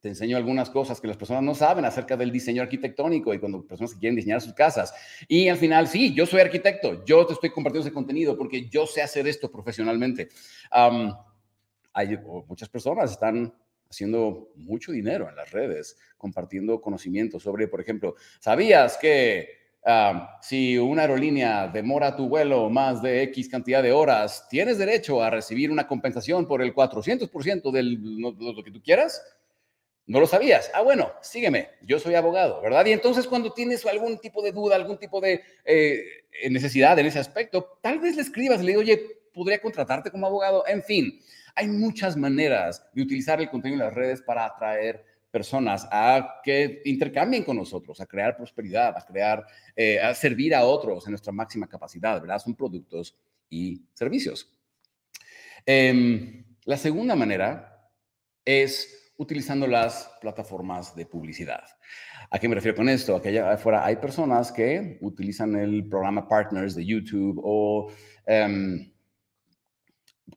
te 0.00 0.08
enseño 0.08 0.36
algunas 0.36 0.70
cosas 0.70 1.00
que 1.00 1.08
las 1.08 1.16
personas 1.16 1.42
no 1.42 1.56
saben 1.56 1.84
acerca 1.84 2.16
del 2.16 2.30
diseño 2.30 2.62
arquitectónico 2.62 3.34
y 3.34 3.40
cuando 3.40 3.66
personas 3.66 3.96
quieren 3.96 4.14
diseñar 4.14 4.40
sus 4.40 4.54
casas. 4.54 4.94
Y 5.26 5.48
al 5.48 5.56
final, 5.56 5.88
sí, 5.88 6.14
yo 6.14 6.24
soy 6.24 6.40
arquitecto, 6.40 7.04
yo 7.04 7.26
te 7.26 7.32
estoy 7.32 7.50
compartiendo 7.50 7.88
ese 7.88 7.92
contenido 7.94 8.38
porque 8.38 8.68
yo 8.68 8.86
sé 8.86 9.02
hacer 9.02 9.26
esto 9.26 9.50
profesionalmente. 9.50 10.28
hay 11.92 12.16
muchas 12.46 12.68
personas 12.68 13.10
están 13.10 13.52
haciendo 13.92 14.50
mucho 14.56 14.90
dinero 14.90 15.28
en 15.28 15.36
las 15.36 15.50
redes, 15.50 15.98
compartiendo 16.16 16.80
conocimiento 16.80 17.38
sobre, 17.38 17.68
por 17.68 17.80
ejemplo, 17.80 18.14
¿sabías 18.40 18.96
que 18.96 19.60
si 20.40 20.78
una 20.78 21.02
aerolínea 21.02 21.68
demora 21.68 22.16
tu 22.16 22.28
vuelo 22.28 22.70
más 22.70 23.02
de 23.02 23.22
X 23.24 23.48
cantidad 23.48 23.82
de 23.82 23.92
horas, 23.92 24.46
tienes 24.48 24.78
derecho 24.78 25.22
a 25.22 25.28
recibir 25.28 25.70
una 25.70 25.86
compensación 25.86 26.46
por 26.46 26.62
el 26.62 26.74
400% 26.74 27.70
de 27.70 27.82
lo 27.82 28.64
que 28.64 28.70
tú 28.70 28.80
quieras? 28.82 29.22
¿No 30.06 30.20
lo 30.20 30.26
sabías? 30.26 30.70
Ah, 30.74 30.82
bueno, 30.82 31.12
sígueme, 31.20 31.70
yo 31.82 31.98
soy 31.98 32.14
abogado, 32.14 32.60
¿verdad? 32.62 32.86
Y 32.86 32.92
entonces 32.92 33.26
cuando 33.26 33.52
tienes 33.52 33.84
algún 33.86 34.18
tipo 34.18 34.42
de 34.42 34.52
duda, 34.52 34.76
algún 34.76 34.98
tipo 34.98 35.20
de 35.20 35.42
eh, 35.64 36.04
necesidad 36.50 36.98
en 36.98 37.06
ese 37.06 37.18
aspecto, 37.18 37.78
tal 37.82 37.98
vez 37.98 38.16
le 38.16 38.22
escribas, 38.22 38.60
le 38.60 38.68
digo, 38.68 38.80
oye, 38.80 39.21
¿podría 39.32 39.60
contratarte 39.60 40.10
como 40.10 40.26
abogado? 40.26 40.64
En 40.66 40.82
fin, 40.82 41.20
hay 41.54 41.68
muchas 41.68 42.16
maneras 42.16 42.84
de 42.92 43.02
utilizar 43.02 43.40
el 43.40 43.50
contenido 43.50 43.80
en 43.80 43.86
las 43.86 43.94
redes 43.94 44.22
para 44.22 44.44
atraer 44.44 45.04
personas 45.30 45.88
a 45.90 46.40
que 46.44 46.82
intercambien 46.84 47.42
con 47.42 47.56
nosotros, 47.56 48.00
a 48.00 48.06
crear 48.06 48.36
prosperidad, 48.36 48.94
a 48.96 49.04
crear, 49.04 49.44
eh, 49.74 49.98
a 49.98 50.14
servir 50.14 50.54
a 50.54 50.64
otros 50.64 51.06
en 51.06 51.12
nuestra 51.12 51.32
máxima 51.32 51.66
capacidad, 51.66 52.20
¿verdad? 52.20 52.38
Son 52.38 52.54
productos 52.54 53.16
y 53.48 53.82
servicios. 53.94 54.50
Em, 55.64 56.44
la 56.64 56.76
segunda 56.76 57.16
manera 57.16 57.90
es 58.44 59.12
utilizando 59.16 59.66
las 59.66 60.10
plataformas 60.20 60.94
de 60.94 61.06
publicidad. 61.06 61.64
¿A 62.30 62.38
qué 62.38 62.48
me 62.48 62.54
refiero 62.54 62.76
con 62.76 62.88
esto? 62.88 63.16
A 63.16 63.22
que 63.22 63.28
allá 63.28 63.52
afuera 63.52 63.84
hay 63.84 63.96
personas 63.96 64.52
que 64.52 64.98
utilizan 65.00 65.54
el 65.56 65.88
programa 65.88 66.28
Partners 66.28 66.74
de 66.74 66.84
YouTube 66.84 67.40
o 67.42 67.90
em, 68.26 68.92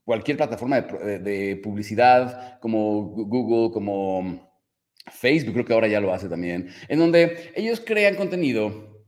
cualquier 0.03 0.37
plataforma 0.37 0.81
de, 0.81 1.59
publicidad 1.63 2.59
como 2.59 3.03
Google, 3.03 3.73
como 3.73 4.51
Facebook, 5.11 5.53
creo 5.53 5.65
que 5.65 5.73
ahora 5.73 5.87
ya 5.87 5.99
lo 5.99 6.13
hace 6.13 6.27
también, 6.27 6.69
en 6.87 6.99
donde 6.99 7.51
ellos 7.55 7.81
crean 7.85 8.15
contenido 8.15 9.05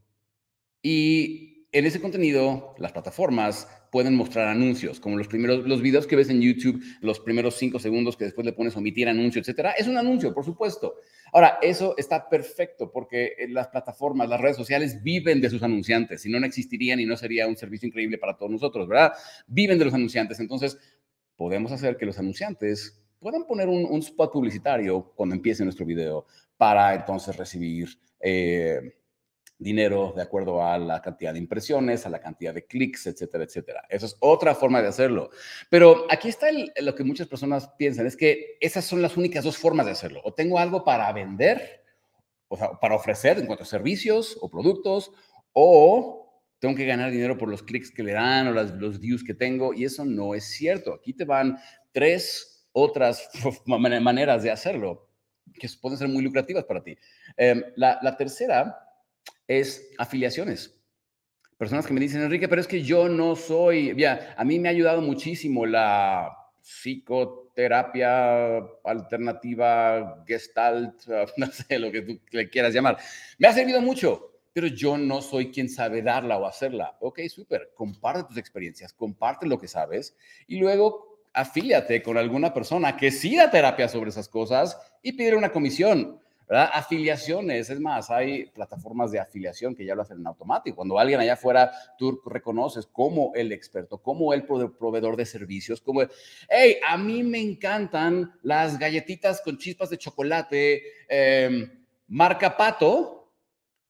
y 0.81 1.46
en 1.71 1.85
ese 1.85 1.99
contenido 1.99 2.75
las 2.77 2.91
plataformas 2.93 3.67
pueden 3.91 4.15
mostrar 4.15 4.47
anuncios, 4.47 4.99
como 4.99 5.17
los 5.17 5.27
primeros, 5.27 5.65
los 5.65 5.81
videos 5.81 6.07
que 6.07 6.15
ves 6.15 6.29
en 6.29 6.41
YouTube, 6.41 6.81
los 7.01 7.19
primeros 7.19 7.55
cinco 7.55 7.79
segundos 7.79 8.15
que 8.15 8.25
después 8.25 8.45
le 8.45 8.53
pones 8.53 8.75
omitir 8.77 9.07
anuncio, 9.09 9.41
etcétera. 9.41 9.71
Es 9.71 9.87
un 9.87 9.97
anuncio, 9.97 10.33
por 10.33 10.45
supuesto. 10.45 10.95
Ahora, 11.33 11.59
eso 11.61 11.95
está 11.97 12.29
perfecto 12.29 12.91
porque 12.91 13.35
las 13.49 13.67
plataformas, 13.67 14.29
las 14.29 14.39
redes 14.39 14.57
sociales 14.57 15.01
viven 15.03 15.41
de 15.41 15.49
sus 15.49 15.63
anunciantes. 15.63 16.21
Si 16.21 16.29
no, 16.29 16.39
no 16.39 16.45
existirían 16.45 16.99
y 16.99 17.05
no 17.05 17.17
sería 17.17 17.47
un 17.47 17.57
servicio 17.57 17.87
increíble 17.87 18.17
para 18.17 18.37
todos 18.37 18.51
nosotros, 18.51 18.87
¿verdad? 18.87 19.13
Viven 19.47 19.77
de 19.77 19.85
los 19.85 19.93
anunciantes. 19.93 20.39
Entonces, 20.39 20.77
podemos 21.35 21.71
hacer 21.71 21.97
que 21.97 22.05
los 22.05 22.17
anunciantes 22.17 23.03
puedan 23.19 23.45
poner 23.45 23.67
un, 23.67 23.99
spot 23.99 24.31
publicitario 24.31 25.11
cuando 25.15 25.35
empiece 25.35 25.63
nuestro 25.63 25.85
video 25.85 26.25
para 26.55 26.93
entonces 26.95 27.35
recibir 27.35 27.87
eh, 28.19 28.95
dinero 29.59 30.13
de 30.15 30.21
acuerdo 30.21 30.63
a 30.63 30.77
la 30.77 31.01
cantidad 31.01 31.33
de 31.33 31.39
impresiones, 31.39 32.05
a 32.05 32.09
la 32.09 32.19
cantidad 32.19 32.53
de 32.53 32.65
clics, 32.65 33.07
etcétera, 33.07 33.43
etcétera. 33.43 33.83
Esa 33.89 34.05
es 34.05 34.17
otra 34.19 34.53
forma 34.53 34.81
de 34.81 34.89
hacerlo. 34.89 35.29
Pero 35.69 36.05
aquí 36.09 36.29
está 36.29 36.47
lo 36.51 36.95
que 36.95 37.03
muchas 37.03 37.27
personas 37.27 37.69
piensan, 37.77 38.05
es 38.05 38.15
que 38.15 38.57
esas 38.61 38.85
son 38.85 39.01
las 39.01 39.17
únicas 39.17 39.43
dos 39.43 39.57
formas 39.57 39.85
de 39.85 39.93
hacerlo. 39.93 40.21
O 40.23 40.33
tengo 40.33 40.59
algo 40.59 40.83
para 40.83 41.11
vender, 41.11 41.83
o 42.47 42.57
sea, 42.57 42.71
para 42.79 42.95
ofrecer 42.95 43.39
en 43.39 43.47
cuanto 43.47 43.63
a 43.63 43.67
servicios 43.67 44.37
o 44.41 44.49
productos, 44.49 45.11
o 45.53 46.43
tengo 46.59 46.75
que 46.75 46.85
ganar 46.85 47.11
dinero 47.11 47.37
por 47.37 47.49
los 47.49 47.63
clics 47.63 47.91
que 47.91 48.03
le 48.03 48.13
dan 48.13 48.47
o 48.47 48.51
los 48.51 48.99
views 48.99 49.23
que 49.23 49.33
tengo, 49.33 49.73
y 49.73 49.85
eso 49.85 50.05
no 50.05 50.35
es 50.35 50.45
cierto. 50.45 50.93
Aquí 50.93 51.13
te 51.13 51.25
van 51.25 51.57
tres 51.91 52.67
otras 52.71 53.29
maneras 53.65 54.43
de 54.43 54.51
hacerlo 54.51 55.07
que 55.53 55.67
pueden 55.81 55.97
ser 55.97 56.07
muy 56.07 56.21
lucrativas 56.21 56.63
para 56.65 56.83
ti. 56.83 56.97
Em, 57.35 57.63
la, 57.75 58.15
tercera 58.17 58.86
es 59.47 59.91
afiliaciones. 59.97 60.73
Personas 61.57 61.87
que 61.87 61.93
me 61.93 61.99
dicen, 61.99 62.21
Enrique, 62.21 62.47
pero 62.47 62.61
es 62.61 62.67
que 62.67 62.83
yo 62.83 63.09
no 63.09 63.35
soy, 63.35 63.95
ya, 63.97 64.35
a 64.37 64.43
mí 64.43 64.59
me 64.59 64.67
ha 64.67 64.71
ayudado 64.71 65.01
muchísimo 65.01 65.65
la 65.65 66.31
psicoterapia 66.61 68.57
alternativa, 68.83 70.23
gestalt, 70.27 71.01
no 71.37 71.47
sé 71.47 71.79
lo 71.79 71.91
que 71.91 72.01
tú 72.01 72.19
le 72.31 72.49
quieras 72.49 72.73
llamar. 72.73 72.97
Me 73.39 73.47
ha 73.47 73.53
servido 73.53 73.81
mucho, 73.81 74.33
pero 74.53 74.67
yo 74.67 74.97
no 74.97 75.21
soy 75.21 75.51
quien 75.51 75.69
sabe 75.69 76.01
darla 76.01 76.37
o 76.37 76.45
hacerla. 76.45 76.97
Ok, 76.99 77.21
súper, 77.29 77.71
comparte 77.73 78.23
tus 78.27 78.37
experiencias, 78.37 78.93
comparte 78.93 79.47
lo 79.47 79.59
que 79.59 79.67
sabes 79.67 80.15
y 80.45 80.57
luego 80.59 81.21
afíliate 81.33 82.01
con 82.01 82.17
alguna 82.17 82.53
persona 82.53 82.97
que 82.97 83.11
sí 83.11 83.35
da 83.35 83.49
terapia 83.49 83.87
sobre 83.87 84.09
esas 84.09 84.27
cosas 84.27 84.77
y 85.01 85.13
pide 85.13 85.35
una 85.35 85.51
comisión. 85.51 86.19
¿Verdad? 86.47 86.69
Afiliaciones, 86.73 87.69
es 87.69 87.79
más, 87.79 88.09
hay 88.09 88.45
plataformas 88.45 89.11
de 89.11 89.19
afiliación 89.19 89.75
que 89.75 89.85
ya 89.85 89.95
lo 89.95 90.01
hacen 90.01 90.19
en 90.19 90.27
automático. 90.27 90.77
Cuando 90.77 90.97
alguien 90.97 91.19
allá 91.19 91.33
afuera 91.33 91.71
tú 91.97 92.21
reconoces 92.25 92.85
como 92.85 93.33
el 93.35 93.51
experto, 93.51 93.97
como 93.97 94.33
el 94.33 94.45
proveedor 94.45 95.17
de 95.17 95.25
servicios, 95.25 95.81
como, 95.81 96.03
hey, 96.49 96.77
a 96.87 96.97
mí 96.97 97.23
me 97.23 97.41
encantan 97.41 98.33
las 98.43 98.79
galletitas 98.79 99.41
con 99.41 99.57
chispas 99.57 99.89
de 99.89 99.97
chocolate, 99.97 100.83
em, 101.09 101.69
marca 102.07 102.55
Pato, 102.55 103.33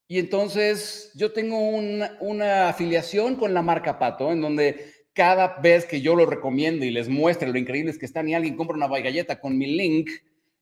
y 0.07 0.19
entonces 0.19 1.11
yo 1.15 1.33
tengo 1.33 1.59
una, 1.59 2.17
una 2.21 2.69
afiliación 2.69 3.35
con 3.35 3.53
la 3.53 3.61
marca 3.61 3.99
Pato, 3.99 4.31
en 4.31 4.41
donde 4.41 4.93
cada 5.13 5.59
vez 5.59 5.85
que 5.85 6.01
yo 6.01 6.15
lo 6.15 6.25
recomiendo 6.25 6.85
y 6.85 6.91
les 6.91 7.09
muestre 7.09 7.51
lo 7.51 7.57
increíble 7.57 7.91
es 7.91 7.97
que 7.97 8.05
están 8.05 8.29
y 8.29 8.35
alguien 8.35 8.55
compra 8.55 8.77
una 8.77 8.87
galleta 8.87 9.39
con 9.39 9.57
mi 9.57 9.65
link, 9.75 10.09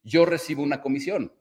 yo 0.04 0.26
recibo 0.26 0.64
una 0.64 0.82
comisión. 0.82 1.32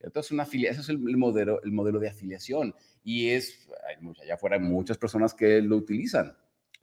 Entonces, 0.00 0.32
una 0.32 0.44
es 0.44 0.88
el, 0.88 0.98
modelo, 0.98 1.62
el 1.62 1.72
modelo 1.72 1.98
de 1.98 2.08
afiliación. 2.08 2.74
Y 3.02 3.30
es, 3.30 3.68
allá 4.22 4.34
afuera 4.34 4.56
hay 4.56 4.62
muchas 4.62 4.98
personas 4.98 5.34
que 5.34 5.60
lo 5.60 5.76
utilizan. 5.76 6.36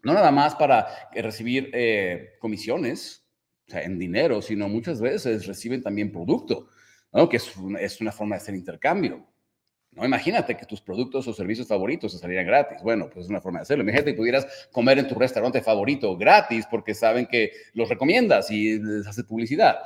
No 0.03 0.13
nada 0.13 0.31
más 0.31 0.55
para 0.55 0.87
recibir 1.13 1.71
eh, 1.73 2.35
comisiones, 2.39 3.25
o 3.67 3.71
sea, 3.71 3.81
en 3.81 3.97
dinero, 3.97 4.41
sino 4.41 4.69
muchas 4.69 5.01
veces 5.01 5.47
reciben 5.47 5.81
también 5.81 6.11
producto, 6.11 6.67
¿no? 7.11 7.27
que 7.27 7.37
es 7.37 8.01
una 8.01 8.11
forma 8.11 8.35
de 8.35 8.41
hacer 8.41 8.55
intercambio. 8.55 9.27
No, 9.95 10.05
imagínate 10.05 10.57
que 10.57 10.65
tus 10.65 10.81
productos 10.81 11.25
o 11.27 11.33
servicios 11.33 11.69
favoritos 11.69 12.11
se 12.11 12.17
salieran 12.17 12.45
gratis. 12.45 12.81
Bueno, 12.83 13.09
pues 13.09 13.25
es 13.25 13.29
una 13.29 13.39
forma 13.39 13.59
de 13.59 13.63
hacerlo. 13.63 13.83
Imagínate 13.83 14.11
que 14.11 14.17
pudieras 14.17 14.67
comer 14.71 14.99
en 14.99 15.07
tu 15.07 15.15
restaurante 15.15 15.61
favorito 15.61 16.17
gratis 16.17 16.65
porque 16.69 16.93
saben 16.93 17.25
que 17.25 17.51
los 17.73 17.87
recomiendas 17.87 18.51
y 18.51 18.77
les 18.77 19.07
haces 19.07 19.23
publicidad. 19.23 19.77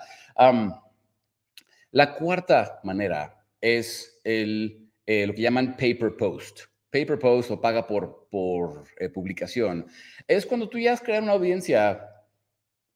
La 1.91 2.15
cuarta 2.15 2.79
manera 2.84 3.46
es 3.62 4.19
el, 4.24 4.91
eh, 5.05 5.25
lo 5.27 5.34
que 5.34 5.41
llaman 5.41 5.75
paper 5.75 6.15
post. 6.17 6.62
Paper 6.91 7.19
post 7.19 7.51
o 7.51 7.62
paga 7.62 7.86
por, 7.86 8.27
por 8.31 8.84
eh, 9.00 9.10
publicación. 9.10 9.86
Es 10.27 10.46
cuando 10.46 10.69
tú 10.69 10.79
ya 10.79 10.93
has 10.93 11.01
creado 11.01 11.24
una 11.24 11.34
audiencia 11.34 12.08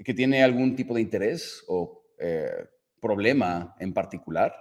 que 0.03 0.13
tiene 0.13 0.43
algún 0.43 0.75
tipo 0.75 0.95
de 0.95 1.01
interés 1.01 1.63
o 1.67 2.03
eh, 2.17 2.65
problema 2.99 3.75
en 3.79 3.93
particular 3.93 4.53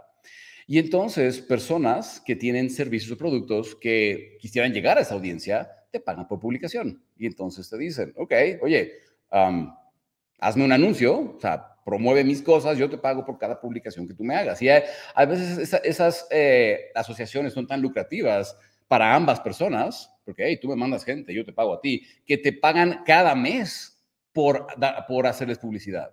y 0.66 0.78
entonces, 0.78 1.40
personas 1.40 2.20
que 2.24 2.36
tienen 2.36 2.70
servicios 2.70 3.12
o 3.12 3.18
productos 3.18 3.74
que 3.74 4.36
quisieran 4.40 4.72
llegar 4.72 4.98
a 4.98 5.02
esa 5.02 5.14
audiencia, 5.14 5.70
te 5.90 6.00
pagan 6.00 6.26
por 6.28 6.40
publicación. 6.40 7.04
Y 7.16 7.26
entonces 7.26 7.68
te 7.68 7.76
dicen, 7.76 8.12
ok, 8.16 8.32
oye, 8.62 8.92
hazme 9.30 10.64
un 10.64 10.72
anuncio, 10.72 11.34
o 11.36 11.40
sea, 11.40 11.71
promueve 11.84 12.24
mis 12.24 12.42
cosas, 12.42 12.78
yo 12.78 12.88
te 12.88 12.98
pago 12.98 13.24
por 13.24 13.38
cada 13.38 13.60
publicación 13.60 14.06
que 14.06 14.14
tú 14.14 14.24
me 14.24 14.34
hagas. 14.34 14.60
Y 14.62 14.68
hay, 14.68 14.82
a 15.14 15.24
veces 15.24 15.72
esas 15.84 16.26
eh, 16.30 16.90
asociaciones 16.94 17.52
son 17.52 17.66
tan 17.66 17.80
lucrativas 17.80 18.56
para 18.88 19.14
ambas 19.14 19.40
personas, 19.40 20.10
porque 20.24 20.46
hey, 20.46 20.58
tú 20.60 20.68
me 20.68 20.76
mandas 20.76 21.04
gente, 21.04 21.32
yo 21.34 21.44
te 21.44 21.52
pago 21.52 21.74
a 21.74 21.80
ti, 21.80 22.02
que 22.26 22.38
te 22.38 22.52
pagan 22.52 23.02
cada 23.04 23.34
mes 23.34 24.02
por, 24.32 24.66
por 25.08 25.26
hacerles 25.26 25.58
publicidad. 25.58 26.12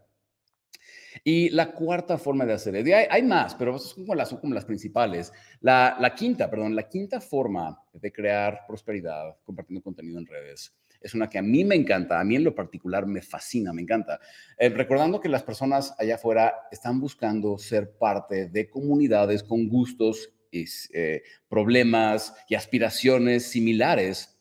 Y 1.23 1.49
la 1.49 1.71
cuarta 1.71 2.17
forma 2.17 2.45
de 2.45 2.53
hacer, 2.53 2.75
hay, 2.75 3.07
hay 3.09 3.23
más, 3.23 3.55
pero 3.55 3.77
son 3.79 4.05
como 4.05 4.15
las, 4.15 4.29
son 4.29 4.39
como 4.39 4.53
las 4.53 4.65
principales. 4.65 5.33
La, 5.59 5.97
la, 5.99 6.13
quinta, 6.13 6.49
perdón, 6.49 6.75
la 6.75 6.87
quinta 6.87 7.19
forma 7.19 7.77
de 7.93 8.11
crear 8.11 8.61
prosperidad 8.67 9.35
compartiendo 9.43 9.81
contenido 9.81 10.19
en 10.19 10.25
redes 10.25 10.78
es 11.01 11.13
una 11.13 11.29
que 11.29 11.37
a 11.37 11.41
mí 11.41 11.63
me 11.63 11.75
encanta, 11.75 12.19
a 12.19 12.23
mí 12.23 12.35
en 12.35 12.43
lo 12.43 12.55
particular 12.55 13.05
me 13.05 13.21
fascina, 13.21 13.73
me 13.73 13.81
encanta. 13.81 14.19
Eh, 14.57 14.69
recordando 14.69 15.19
que 15.19 15.29
las 15.29 15.43
personas 15.43 15.93
allá 15.97 16.15
afuera 16.15 16.53
están 16.71 16.99
buscando 16.99 17.57
ser 17.57 17.97
parte 17.97 18.47
de 18.47 18.69
comunidades 18.69 19.43
con 19.43 19.69
gustos, 19.69 20.33
y, 20.51 20.65
eh, 20.93 21.23
problemas 21.47 22.33
y 22.47 22.55
aspiraciones 22.55 23.45
similares, 23.45 24.39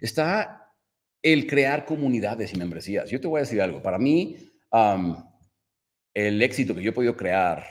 está 0.00 0.72
el 1.22 1.46
crear 1.46 1.84
comunidades 1.84 2.54
y 2.54 2.56
membresías. 2.56 3.10
Yo 3.10 3.20
te 3.20 3.26
voy 3.26 3.38
a 3.38 3.42
decir 3.42 3.60
algo, 3.60 3.82
para 3.82 3.98
mí 3.98 4.36
el 6.14 6.42
éxito 6.42 6.74
que 6.74 6.82
yo 6.82 6.90
he 6.90 6.94
podido 6.94 7.16
crear 7.16 7.64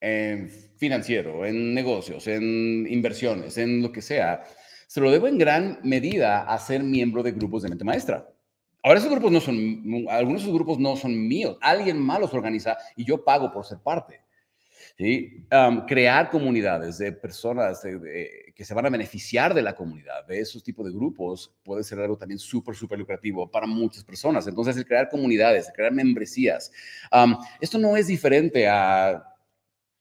en 0.00 0.50
financiero, 0.76 1.46
en 1.46 1.74
negocios, 1.74 2.26
en 2.26 2.86
inversiones, 2.88 3.56
en 3.58 3.82
lo 3.82 3.92
que 3.92 4.02
sea, 4.02 4.42
se 4.92 5.00
lo 5.00 5.10
debo 5.10 5.26
en 5.26 5.38
gran 5.38 5.78
medida 5.82 6.42
a 6.42 6.58
ser 6.58 6.82
miembro 6.82 7.22
de 7.22 7.32
grupos 7.32 7.62
de 7.62 7.70
mente 7.70 7.82
maestra. 7.82 8.28
Ahora 8.82 8.98
esos 8.98 9.10
grupos 9.10 9.32
no 9.32 9.40
son, 9.40 10.06
algunos 10.10 10.42
de 10.42 10.48
esos 10.48 10.54
grupos 10.54 10.78
no 10.78 10.96
son 10.96 11.16
míos, 11.28 11.56
alguien 11.62 11.98
más 11.98 12.20
los 12.20 12.34
organiza 12.34 12.76
y 12.94 13.06
yo 13.06 13.24
pago 13.24 13.50
por 13.50 13.64
ser 13.64 13.78
parte. 13.78 14.20
¿sí? 14.98 15.46
crear 15.88 16.28
comunidades 16.28 16.98
de 16.98 17.10
personas 17.10 17.80
que 17.82 18.64
se 18.66 18.74
van 18.74 18.84
a 18.84 18.90
beneficiar 18.90 19.54
de 19.54 19.62
la 19.62 19.74
comunidad, 19.74 20.26
de 20.26 20.40
esos 20.40 20.62
tipos 20.62 20.84
de 20.84 20.92
grupos, 20.92 21.54
puede 21.62 21.84
ser 21.84 21.98
algo 21.98 22.18
también 22.18 22.38
súper, 22.38 22.74
súper 22.74 22.98
lucrativo 22.98 23.50
para 23.50 23.66
muchas 23.66 24.04
personas. 24.04 24.46
Entonces, 24.46 24.76
el 24.76 24.84
crear 24.84 25.08
comunidades, 25.08 25.72
crear 25.74 25.92
membresías, 25.94 26.70
esto 27.62 27.78
no 27.78 27.96
es 27.96 28.08
diferente 28.08 28.68
a 28.68 29.24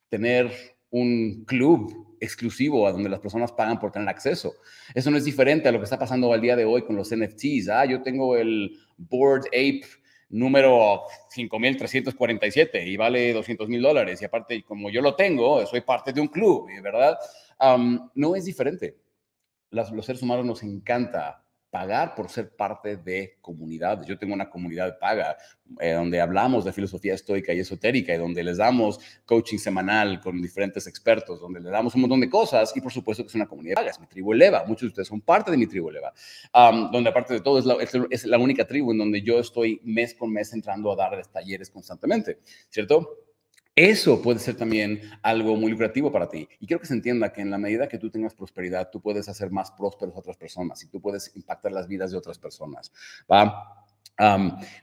tener 0.09 0.51
un 0.89 1.45
club 1.45 2.10
exclusivo 2.21 2.87
a 2.87 2.91
donde 2.93 3.09
las 3.09 3.19
personas 3.19 3.51
pagan 3.51 3.79
por 3.79 3.91
tener 3.91 4.07
acceso. 4.07 4.53
Eso 4.93 5.11
no 5.11 5.17
es 5.17 5.25
diferente 5.25 5.67
a 5.67 5.71
lo 5.71 5.79
que 5.79 5.85
está 5.85 5.99
pasando 5.99 6.31
al 6.31 6.39
día 6.39 6.55
de 6.55 6.63
hoy 6.63 6.83
con 6.83 6.95
los 6.95 7.13
NFTs. 7.13 7.67
Ah, 7.69 7.85
yo 7.85 8.01
tengo 8.01 8.37
el 8.37 8.77
Board 8.97 9.47
Ape 9.47 9.81
número 10.29 11.01
5347 11.29 12.85
y 12.87 12.95
vale 12.95 13.33
200 13.33 13.67
mil 13.67 13.81
dólares. 13.81 14.21
Y 14.21 14.25
aparte, 14.25 14.63
como 14.63 14.89
yo 14.89 15.01
lo 15.01 15.15
tengo, 15.15 15.65
soy 15.65 15.81
parte 15.81 16.13
de 16.13 16.21
un 16.21 16.27
club, 16.27 16.69
¿verdad? 16.81 17.17
no 18.15 18.35
es 18.35 18.45
diferente. 18.45 18.97
los 19.71 20.05
seres 20.05 20.21
humanos 20.21 20.45
nos 20.45 20.63
encanta 20.63 21.43
pagar 21.71 22.13
por 22.15 22.29
ser 22.29 22.53
parte 22.53 22.97
de 22.97 23.37
comunidades. 23.41 24.05
Yo 24.05 24.19
tengo 24.19 24.33
una 24.33 24.49
comunidad 24.49 24.99
paga 24.99 25.37
eh, 25.79 25.93
donde 25.93 26.19
hablamos 26.19 26.65
de 26.65 26.73
filosofía 26.73 27.13
estoica 27.13 27.53
y 27.53 27.59
esotérica 27.59 28.13
y 28.13 28.17
donde 28.17 28.43
les 28.43 28.57
damos 28.57 28.99
coaching 29.25 29.57
semanal 29.57 30.19
con 30.19 30.41
diferentes 30.41 30.85
expertos, 30.85 31.39
donde 31.39 31.61
les 31.61 31.71
damos 31.71 31.95
un 31.95 32.01
montón 32.01 32.19
de 32.19 32.29
cosas 32.29 32.73
y 32.75 32.81
por 32.81 32.91
supuesto 32.91 33.23
que 33.23 33.29
es 33.29 33.35
una 33.35 33.47
comunidad 33.47 33.75
paga, 33.75 33.89
es 33.89 33.99
mi 33.99 34.07
tribu 34.07 34.33
Eleva. 34.33 34.65
Muchos 34.67 34.81
de 34.81 34.87
ustedes 34.87 35.07
son 35.07 35.21
parte 35.21 35.49
de 35.49 35.57
mi 35.57 35.65
tribu 35.65 35.89
Eleva, 35.89 36.13
donde 36.91 37.09
aparte 37.09 37.35
de 37.35 37.41
todo 37.41 37.57
es 37.57 37.65
la, 37.65 37.77
es 38.09 38.25
la 38.25 38.37
única 38.37 38.67
tribu 38.67 38.91
en 38.91 38.97
donde 38.97 39.21
yo 39.21 39.39
estoy 39.39 39.79
mes 39.85 40.13
con 40.13 40.31
mes 40.31 40.51
entrando 40.53 40.91
a 40.91 40.97
darles 40.97 41.29
talleres 41.29 41.69
constantemente, 41.69 42.39
¿cierto? 42.69 43.30
Eso 43.75 44.21
puede 44.21 44.39
ser 44.39 44.55
también 44.55 45.01
algo 45.21 45.55
muy 45.55 45.71
lucrativo 45.71 46.11
para 46.11 46.27
ti. 46.27 46.47
Y 46.59 46.67
quiero 46.67 46.81
que 46.81 46.87
se 46.87 46.93
entienda 46.93 47.31
que 47.31 47.41
en 47.41 47.49
la 47.49 47.57
medida 47.57 47.87
que 47.87 47.97
tú 47.97 48.09
tengas 48.09 48.33
prosperidad, 48.33 48.89
tú 48.91 49.01
puedes 49.01 49.29
hacer 49.29 49.49
más 49.49 49.71
prósperos 49.71 50.13
a 50.15 50.19
otras 50.19 50.35
personas 50.35 50.83
y 50.83 50.87
tú 50.87 50.99
puedes 50.99 51.35
impactar 51.35 51.71
las 51.71 51.87
vidas 51.87 52.11
de 52.11 52.17
otras 52.17 52.37
personas. 52.37 52.91
¿va? 53.31 53.77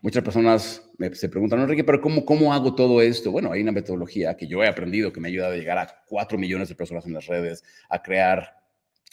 muchas 0.02 0.24
personas 0.24 0.82
me, 0.96 1.14
se 1.14 1.28
preguntan, 1.28 1.60
Enrique, 1.60 1.84
pero 1.84 2.00
cómo, 2.00 2.24
¿cómo 2.24 2.52
hago 2.52 2.74
todo 2.74 3.00
esto? 3.00 3.30
Bueno, 3.30 3.52
hay 3.52 3.62
una 3.62 3.72
metodología 3.72 4.36
que 4.36 4.46
yo 4.46 4.64
he 4.64 4.68
aprendido 4.68 5.12
que 5.12 5.20
me 5.20 5.28
ha 5.28 5.30
ayudado 5.30 5.52
a 5.52 5.56
llegar 5.56 5.78
a 5.78 6.04
4 6.06 6.38
millones 6.38 6.68
de 6.68 6.74
personas 6.74 7.06
en 7.06 7.12
las 7.12 7.26
redes, 7.26 7.62
a 7.88 8.02
crear 8.02 8.58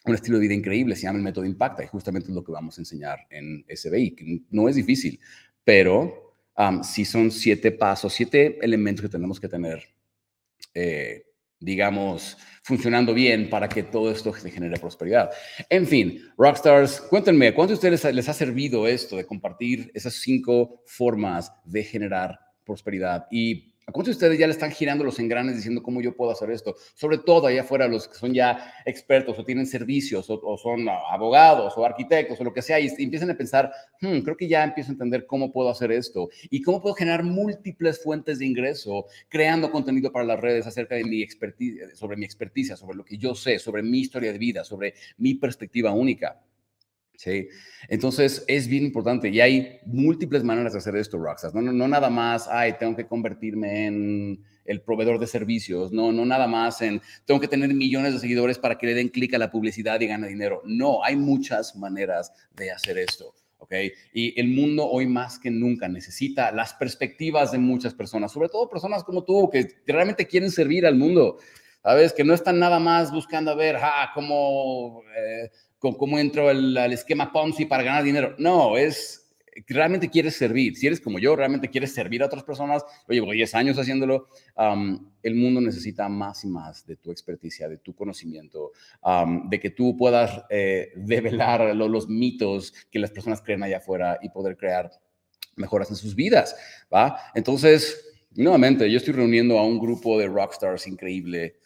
un 0.05 0.15
estilo 0.15 0.37
de 0.37 0.43
vida 0.43 0.53
increíble, 0.53 0.95
se 0.95 1.03
llama 1.03 1.17
el 1.17 1.23
método 1.23 1.45
Impacta 1.45 1.83
y 1.83 1.87
justamente 1.87 2.29
es 2.29 2.35
lo 2.35 2.43
que 2.43 2.51
vamos 2.51 2.77
a 2.77 2.81
enseñar 2.81 3.19
en 3.29 3.65
SBI, 3.69 4.15
que 4.15 4.41
no 4.49 4.69
es 4.69 4.75
difícil, 4.75 5.19
pero 5.63 6.24
si 6.83 7.05
son 7.05 7.31
siete 7.31 7.71
pasos, 7.71 8.13
siete 8.13 8.57
elementos 8.61 9.03
que 9.03 9.09
tenemos 9.09 9.39
que 9.39 9.49
tener, 9.49 9.83
eh, 10.73 11.25
digamos, 11.59 12.37
funcionando 12.63 13.13
bien 13.13 13.49
para 13.49 13.67
que 13.69 13.83
todo 13.83 14.11
esto 14.11 14.31
genere 14.33 14.79
prosperidad. 14.79 15.31
En 15.69 15.85
fin, 15.85 16.21
Rockstars, 16.37 17.01
cuéntenme, 17.01 17.53
¿cuánto 17.53 17.73
a 17.73 17.75
ustedes 17.75 18.03
les 18.13 18.29
ha 18.29 18.33
servido 18.33 18.87
esto 18.87 19.17
de 19.17 19.25
compartir 19.25 19.91
esas 19.93 20.15
cinco 20.15 20.81
formas 20.85 21.51
de 21.65 21.83
generar 21.83 22.39
prosperidad? 22.63 23.27
Y 23.29 23.74
¿A 23.87 23.91
cuántos 23.91 24.15
de 24.15 24.25
ustedes 24.25 24.39
ya 24.39 24.47
le 24.47 24.53
están 24.53 24.71
girando 24.71 25.03
los 25.03 25.19
engranes 25.19 25.57
diciendo 25.57 25.83
cómo 25.83 26.01
yo 26.01 26.15
puedo 26.15 26.31
hacer 26.31 26.49
esto? 26.49 26.75
Sobre 26.95 27.19
todo 27.19 27.45
allá 27.45 27.61
afuera, 27.61 27.87
los 27.87 28.07
que 28.07 28.15
son 28.15 28.33
ya 28.33 28.73
expertos 28.83 29.37
o 29.37 29.45
tienen 29.45 29.67
servicios 29.67 30.25
o, 30.27 30.57
son 30.57 30.89
abogados 30.89 31.75
o 31.77 31.85
arquitectos 31.85 32.41
o 32.41 32.43
lo 32.43 32.51
que 32.51 32.63
sea, 32.63 32.79
y, 32.79 32.87
empiezan 32.97 33.29
a 33.29 33.37
pensar, 33.37 33.71
hmm, 34.01 34.21
creo 34.21 34.35
que 34.37 34.47
ya 34.47 34.63
empiezo 34.63 34.89
a 34.89 34.93
entender 34.93 35.27
cómo 35.27 35.51
puedo 35.51 35.69
hacer 35.69 35.91
esto 35.91 36.29
y 36.49 36.63
cómo 36.63 36.81
puedo 36.81 36.95
generar 36.95 37.23
múltiples 37.23 38.01
fuentes 38.01 38.39
de 38.39 38.47
ingreso, 38.47 39.05
creando 39.29 39.71
contenido 39.71 40.11
para 40.11 40.25
las 40.25 40.39
redes 40.39 40.65
acerca 40.65 40.95
de 40.95 41.03
mi 41.03 41.21
expertise, 41.21 41.95
sobre 41.95 42.17
mi 42.17 42.25
experticia, 42.25 42.75
sobre 42.75 42.97
lo 42.97 43.05
que 43.05 43.19
yo 43.19 43.35
sé, 43.35 43.59
sobre 43.59 43.83
mi 43.83 43.99
historia 43.99 44.31
de 44.31 44.39
vida, 44.39 44.63
sobre 44.63 44.95
mi 45.17 45.35
perspectiva 45.35 45.91
única. 45.91 46.41
¿Sí? 47.17 47.47
Entonces 47.87 48.43
es 48.47 48.67
bien 48.67 48.85
importante 48.85 49.29
y 49.29 49.41
hay 49.41 49.79
múltiples 49.85 50.43
maneras 50.43 50.73
de 50.73 50.79
hacer 50.79 50.95
esto, 50.95 51.17
Roxas. 51.17 51.53
No, 51.53 51.61
no, 51.61 51.87
nada 51.87 52.09
más, 52.09 52.47
ay, 52.47 52.75
tengo 52.79 52.95
que 52.95 53.07
convertirme 53.07 53.87
en 53.87 54.43
el 54.65 54.81
proveedor 54.81 55.19
de 55.19 55.27
servicios, 55.27 55.91
no, 55.91 56.11
no 56.11 56.25
nada 56.25 56.47
más 56.47 56.81
en, 56.81 57.01
tengo 57.25 57.39
que 57.39 57.47
tener 57.47 57.71
millones 57.73 58.13
de 58.13 58.19
seguidores 58.19 58.57
para 58.57 58.77
que 58.77 58.87
le 58.87 58.95
den 58.95 59.09
clic 59.09 59.33
a 59.35 59.37
la 59.37 59.51
publicidad 59.51 60.01
y 60.01 60.07
gane 60.07 60.27
dinero. 60.27 60.61
No, 60.65 61.03
hay 61.03 61.15
muchas 61.15 61.75
maneras 61.75 62.33
de 62.55 62.71
hacer 62.71 62.97
esto. 62.97 63.35
¿ok? 63.57 63.73
Y 64.13 64.39
el 64.39 64.47
mundo 64.47 64.87
hoy 64.87 65.07
más 65.07 65.39
que 65.39 65.51
nunca 65.51 65.87
necesita 65.87 66.51
las 66.51 66.73
perspectivas 66.73 67.51
de 67.51 67.57
muchas 67.57 67.93
personas, 67.93 68.31
sobre 68.31 68.49
todo 68.49 68.69
personas 68.69 69.03
como 69.03 69.23
tú, 69.23 69.49
que 69.49 69.67
realmente 69.87 70.27
quieren 70.27 70.51
servir 70.51 70.85
al 70.85 70.95
mundo, 70.95 71.37
¿sabes? 71.83 72.13
Que 72.13 72.23
no 72.23 72.33
están 72.33 72.59
nada 72.59 72.79
más 72.79 73.11
buscando 73.11 73.51
a 73.51 73.55
ver, 73.55 73.77
ah, 73.79 74.11
cómo... 74.13 75.01
Eh, 75.17 75.51
cómo 75.93 76.19
entro 76.19 76.49
al, 76.49 76.91
esquema 76.91 77.31
Ponzi 77.31 77.65
para 77.65 77.83
ganar 77.83 78.03
dinero. 78.03 78.35
No, 78.37 78.77
es 78.77 79.21
realmente 79.67 80.09
quieres 80.09 80.35
servir. 80.35 80.75
Si 80.75 80.87
eres 80.87 80.99
como 80.99 81.19
yo, 81.19 81.35
realmente 81.35 81.69
quieres 81.69 81.93
servir 81.93 82.21
a 82.21 82.25
otras 82.25 82.43
personas. 82.43 82.83
Yo 83.07 83.13
llevo 83.13 83.31
10 83.31 83.55
años 83.55 83.77
haciéndolo. 83.77 84.27
el 85.23 85.35
mundo 85.35 85.61
necesita 85.61 86.09
más 86.09 86.43
y 86.43 86.47
más 86.47 86.85
de 86.85 86.97
tu 86.97 87.11
experticia, 87.11 87.69
de 87.69 87.77
tu 87.77 87.95
conocimiento, 87.95 88.71
de 89.49 89.59
que 89.59 89.69
tú 89.69 89.95
puedas 89.95 90.43
eh, 90.49 90.91
develar 90.95 91.75
los 91.75 92.09
mitos 92.09 92.73
que 92.91 92.99
las 92.99 93.11
personas 93.11 93.41
creen 93.41 93.63
allá 93.63 93.77
afuera 93.77 94.19
y 94.21 94.29
poder 94.29 94.57
crear 94.57 94.91
mejoras 95.55 95.89
en 95.89 95.95
sus 95.95 96.15
vidas. 96.15 96.55
¿va? 96.93 97.17
Entonces, 97.33 98.13
nuevamente, 98.35 98.89
yo 98.91 98.97
estoy 98.97 99.13
reuniendo 99.13 99.57
a 99.57 99.65
un 99.65 99.79
grupo 99.79 100.19
de 100.19 100.27
rockstars 100.27 100.87
increíble 100.87 101.59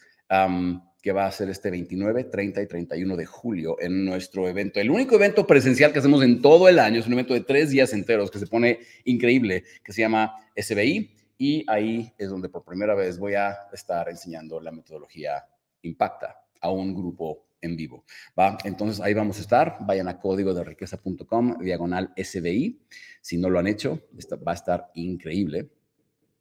que 1.02 1.12
va 1.12 1.26
a 1.26 1.32
ser 1.32 1.48
este 1.48 1.70
29, 1.70 2.24
30 2.24 2.62
y 2.62 2.66
31 2.66 3.16
de 3.16 3.26
julio 3.26 3.76
en 3.80 4.04
nuestro 4.04 4.48
evento. 4.48 4.80
El 4.80 4.90
único 4.90 5.14
evento 5.14 5.46
presencial 5.46 5.92
que 5.92 5.98
hacemos 5.98 6.22
en 6.22 6.42
todo 6.42 6.68
el 6.68 6.78
año 6.78 7.00
es 7.00 7.06
un 7.06 7.14
evento 7.14 7.34
de 7.34 7.40
tres 7.40 7.70
días 7.70 7.92
enteros 7.92 8.30
que 8.30 8.38
se 8.38 8.46
pone 8.46 8.80
increíble, 9.04 9.64
que 9.82 9.92
se 9.92 10.02
llama 10.02 10.34
SBI. 10.56 11.16
Y 11.38 11.64
ahí 11.70 12.12
es 12.18 12.28
donde 12.28 12.50
por 12.50 12.64
primera 12.64 12.94
vez 12.94 13.18
voy 13.18 13.34
a 13.34 13.56
estar 13.72 14.08
enseñando 14.10 14.60
la 14.60 14.72
metodología 14.72 15.44
Impacta 15.82 16.36
a 16.60 16.70
un 16.70 16.94
grupo 16.94 17.46
en 17.62 17.76
vivo. 17.76 18.04
¿va? 18.38 18.58
Entonces 18.64 19.00
ahí 19.00 19.14
vamos 19.14 19.38
a 19.38 19.40
estar. 19.40 19.78
Vayan 19.80 20.08
a 20.08 20.18
código 20.18 20.52
de 20.52 20.64
riqueza.com, 20.64 21.58
diagonal 21.58 22.12
SBI. 22.16 22.80
Si 23.20 23.38
no 23.38 23.48
lo 23.48 23.58
han 23.58 23.66
hecho, 23.66 24.02
va 24.46 24.52
a 24.52 24.54
estar 24.54 24.90
increíble. 24.94 25.70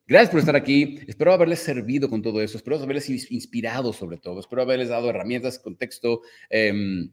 Gracias 0.09 0.31
por 0.31 0.39
estar 0.39 0.55
aquí. 0.55 0.99
Espero 1.07 1.31
haberles 1.31 1.59
servido 1.59 2.09
con 2.09 2.23
todo 2.23 2.41
eso. 2.41 2.57
Espero 2.57 2.77
haberles 2.77 3.07
inspirado 3.31 3.93
sobre 3.93 4.17
todo. 4.17 4.39
Espero 4.39 4.63
haberles 4.63 4.89
dado 4.89 5.07
herramientas, 5.07 5.59
contexto, 5.59 6.21
em, 6.49 7.11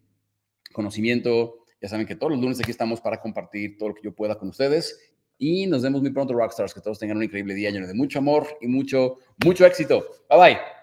conocimiento. 0.72 1.58
Ya 1.82 1.90
saben 1.90 2.06
que 2.06 2.16
todos 2.16 2.32
los 2.32 2.40
lunes 2.40 2.58
aquí 2.58 2.70
estamos 2.70 3.02
para 3.02 3.20
compartir 3.20 3.76
todo 3.76 3.90
lo 3.90 3.94
que 3.94 4.02
yo 4.02 4.14
pueda 4.14 4.38
con 4.38 4.48
ustedes. 4.48 4.98
Y 5.36 5.66
nos 5.66 5.82
vemos 5.82 6.00
muy 6.00 6.10
pronto, 6.10 6.32
Rockstars. 6.32 6.72
Que 6.72 6.80
todos 6.80 6.98
tengan 6.98 7.18
un 7.18 7.24
increíble 7.24 7.52
día 7.52 7.70
lleno 7.70 7.86
de 7.86 7.92
mucho 7.92 8.18
amor 8.18 8.46
y 8.62 8.66
mucho, 8.66 9.18
mucho 9.44 9.66
éxito. 9.66 10.02
Bye 10.30 10.38
bye. 10.38 10.75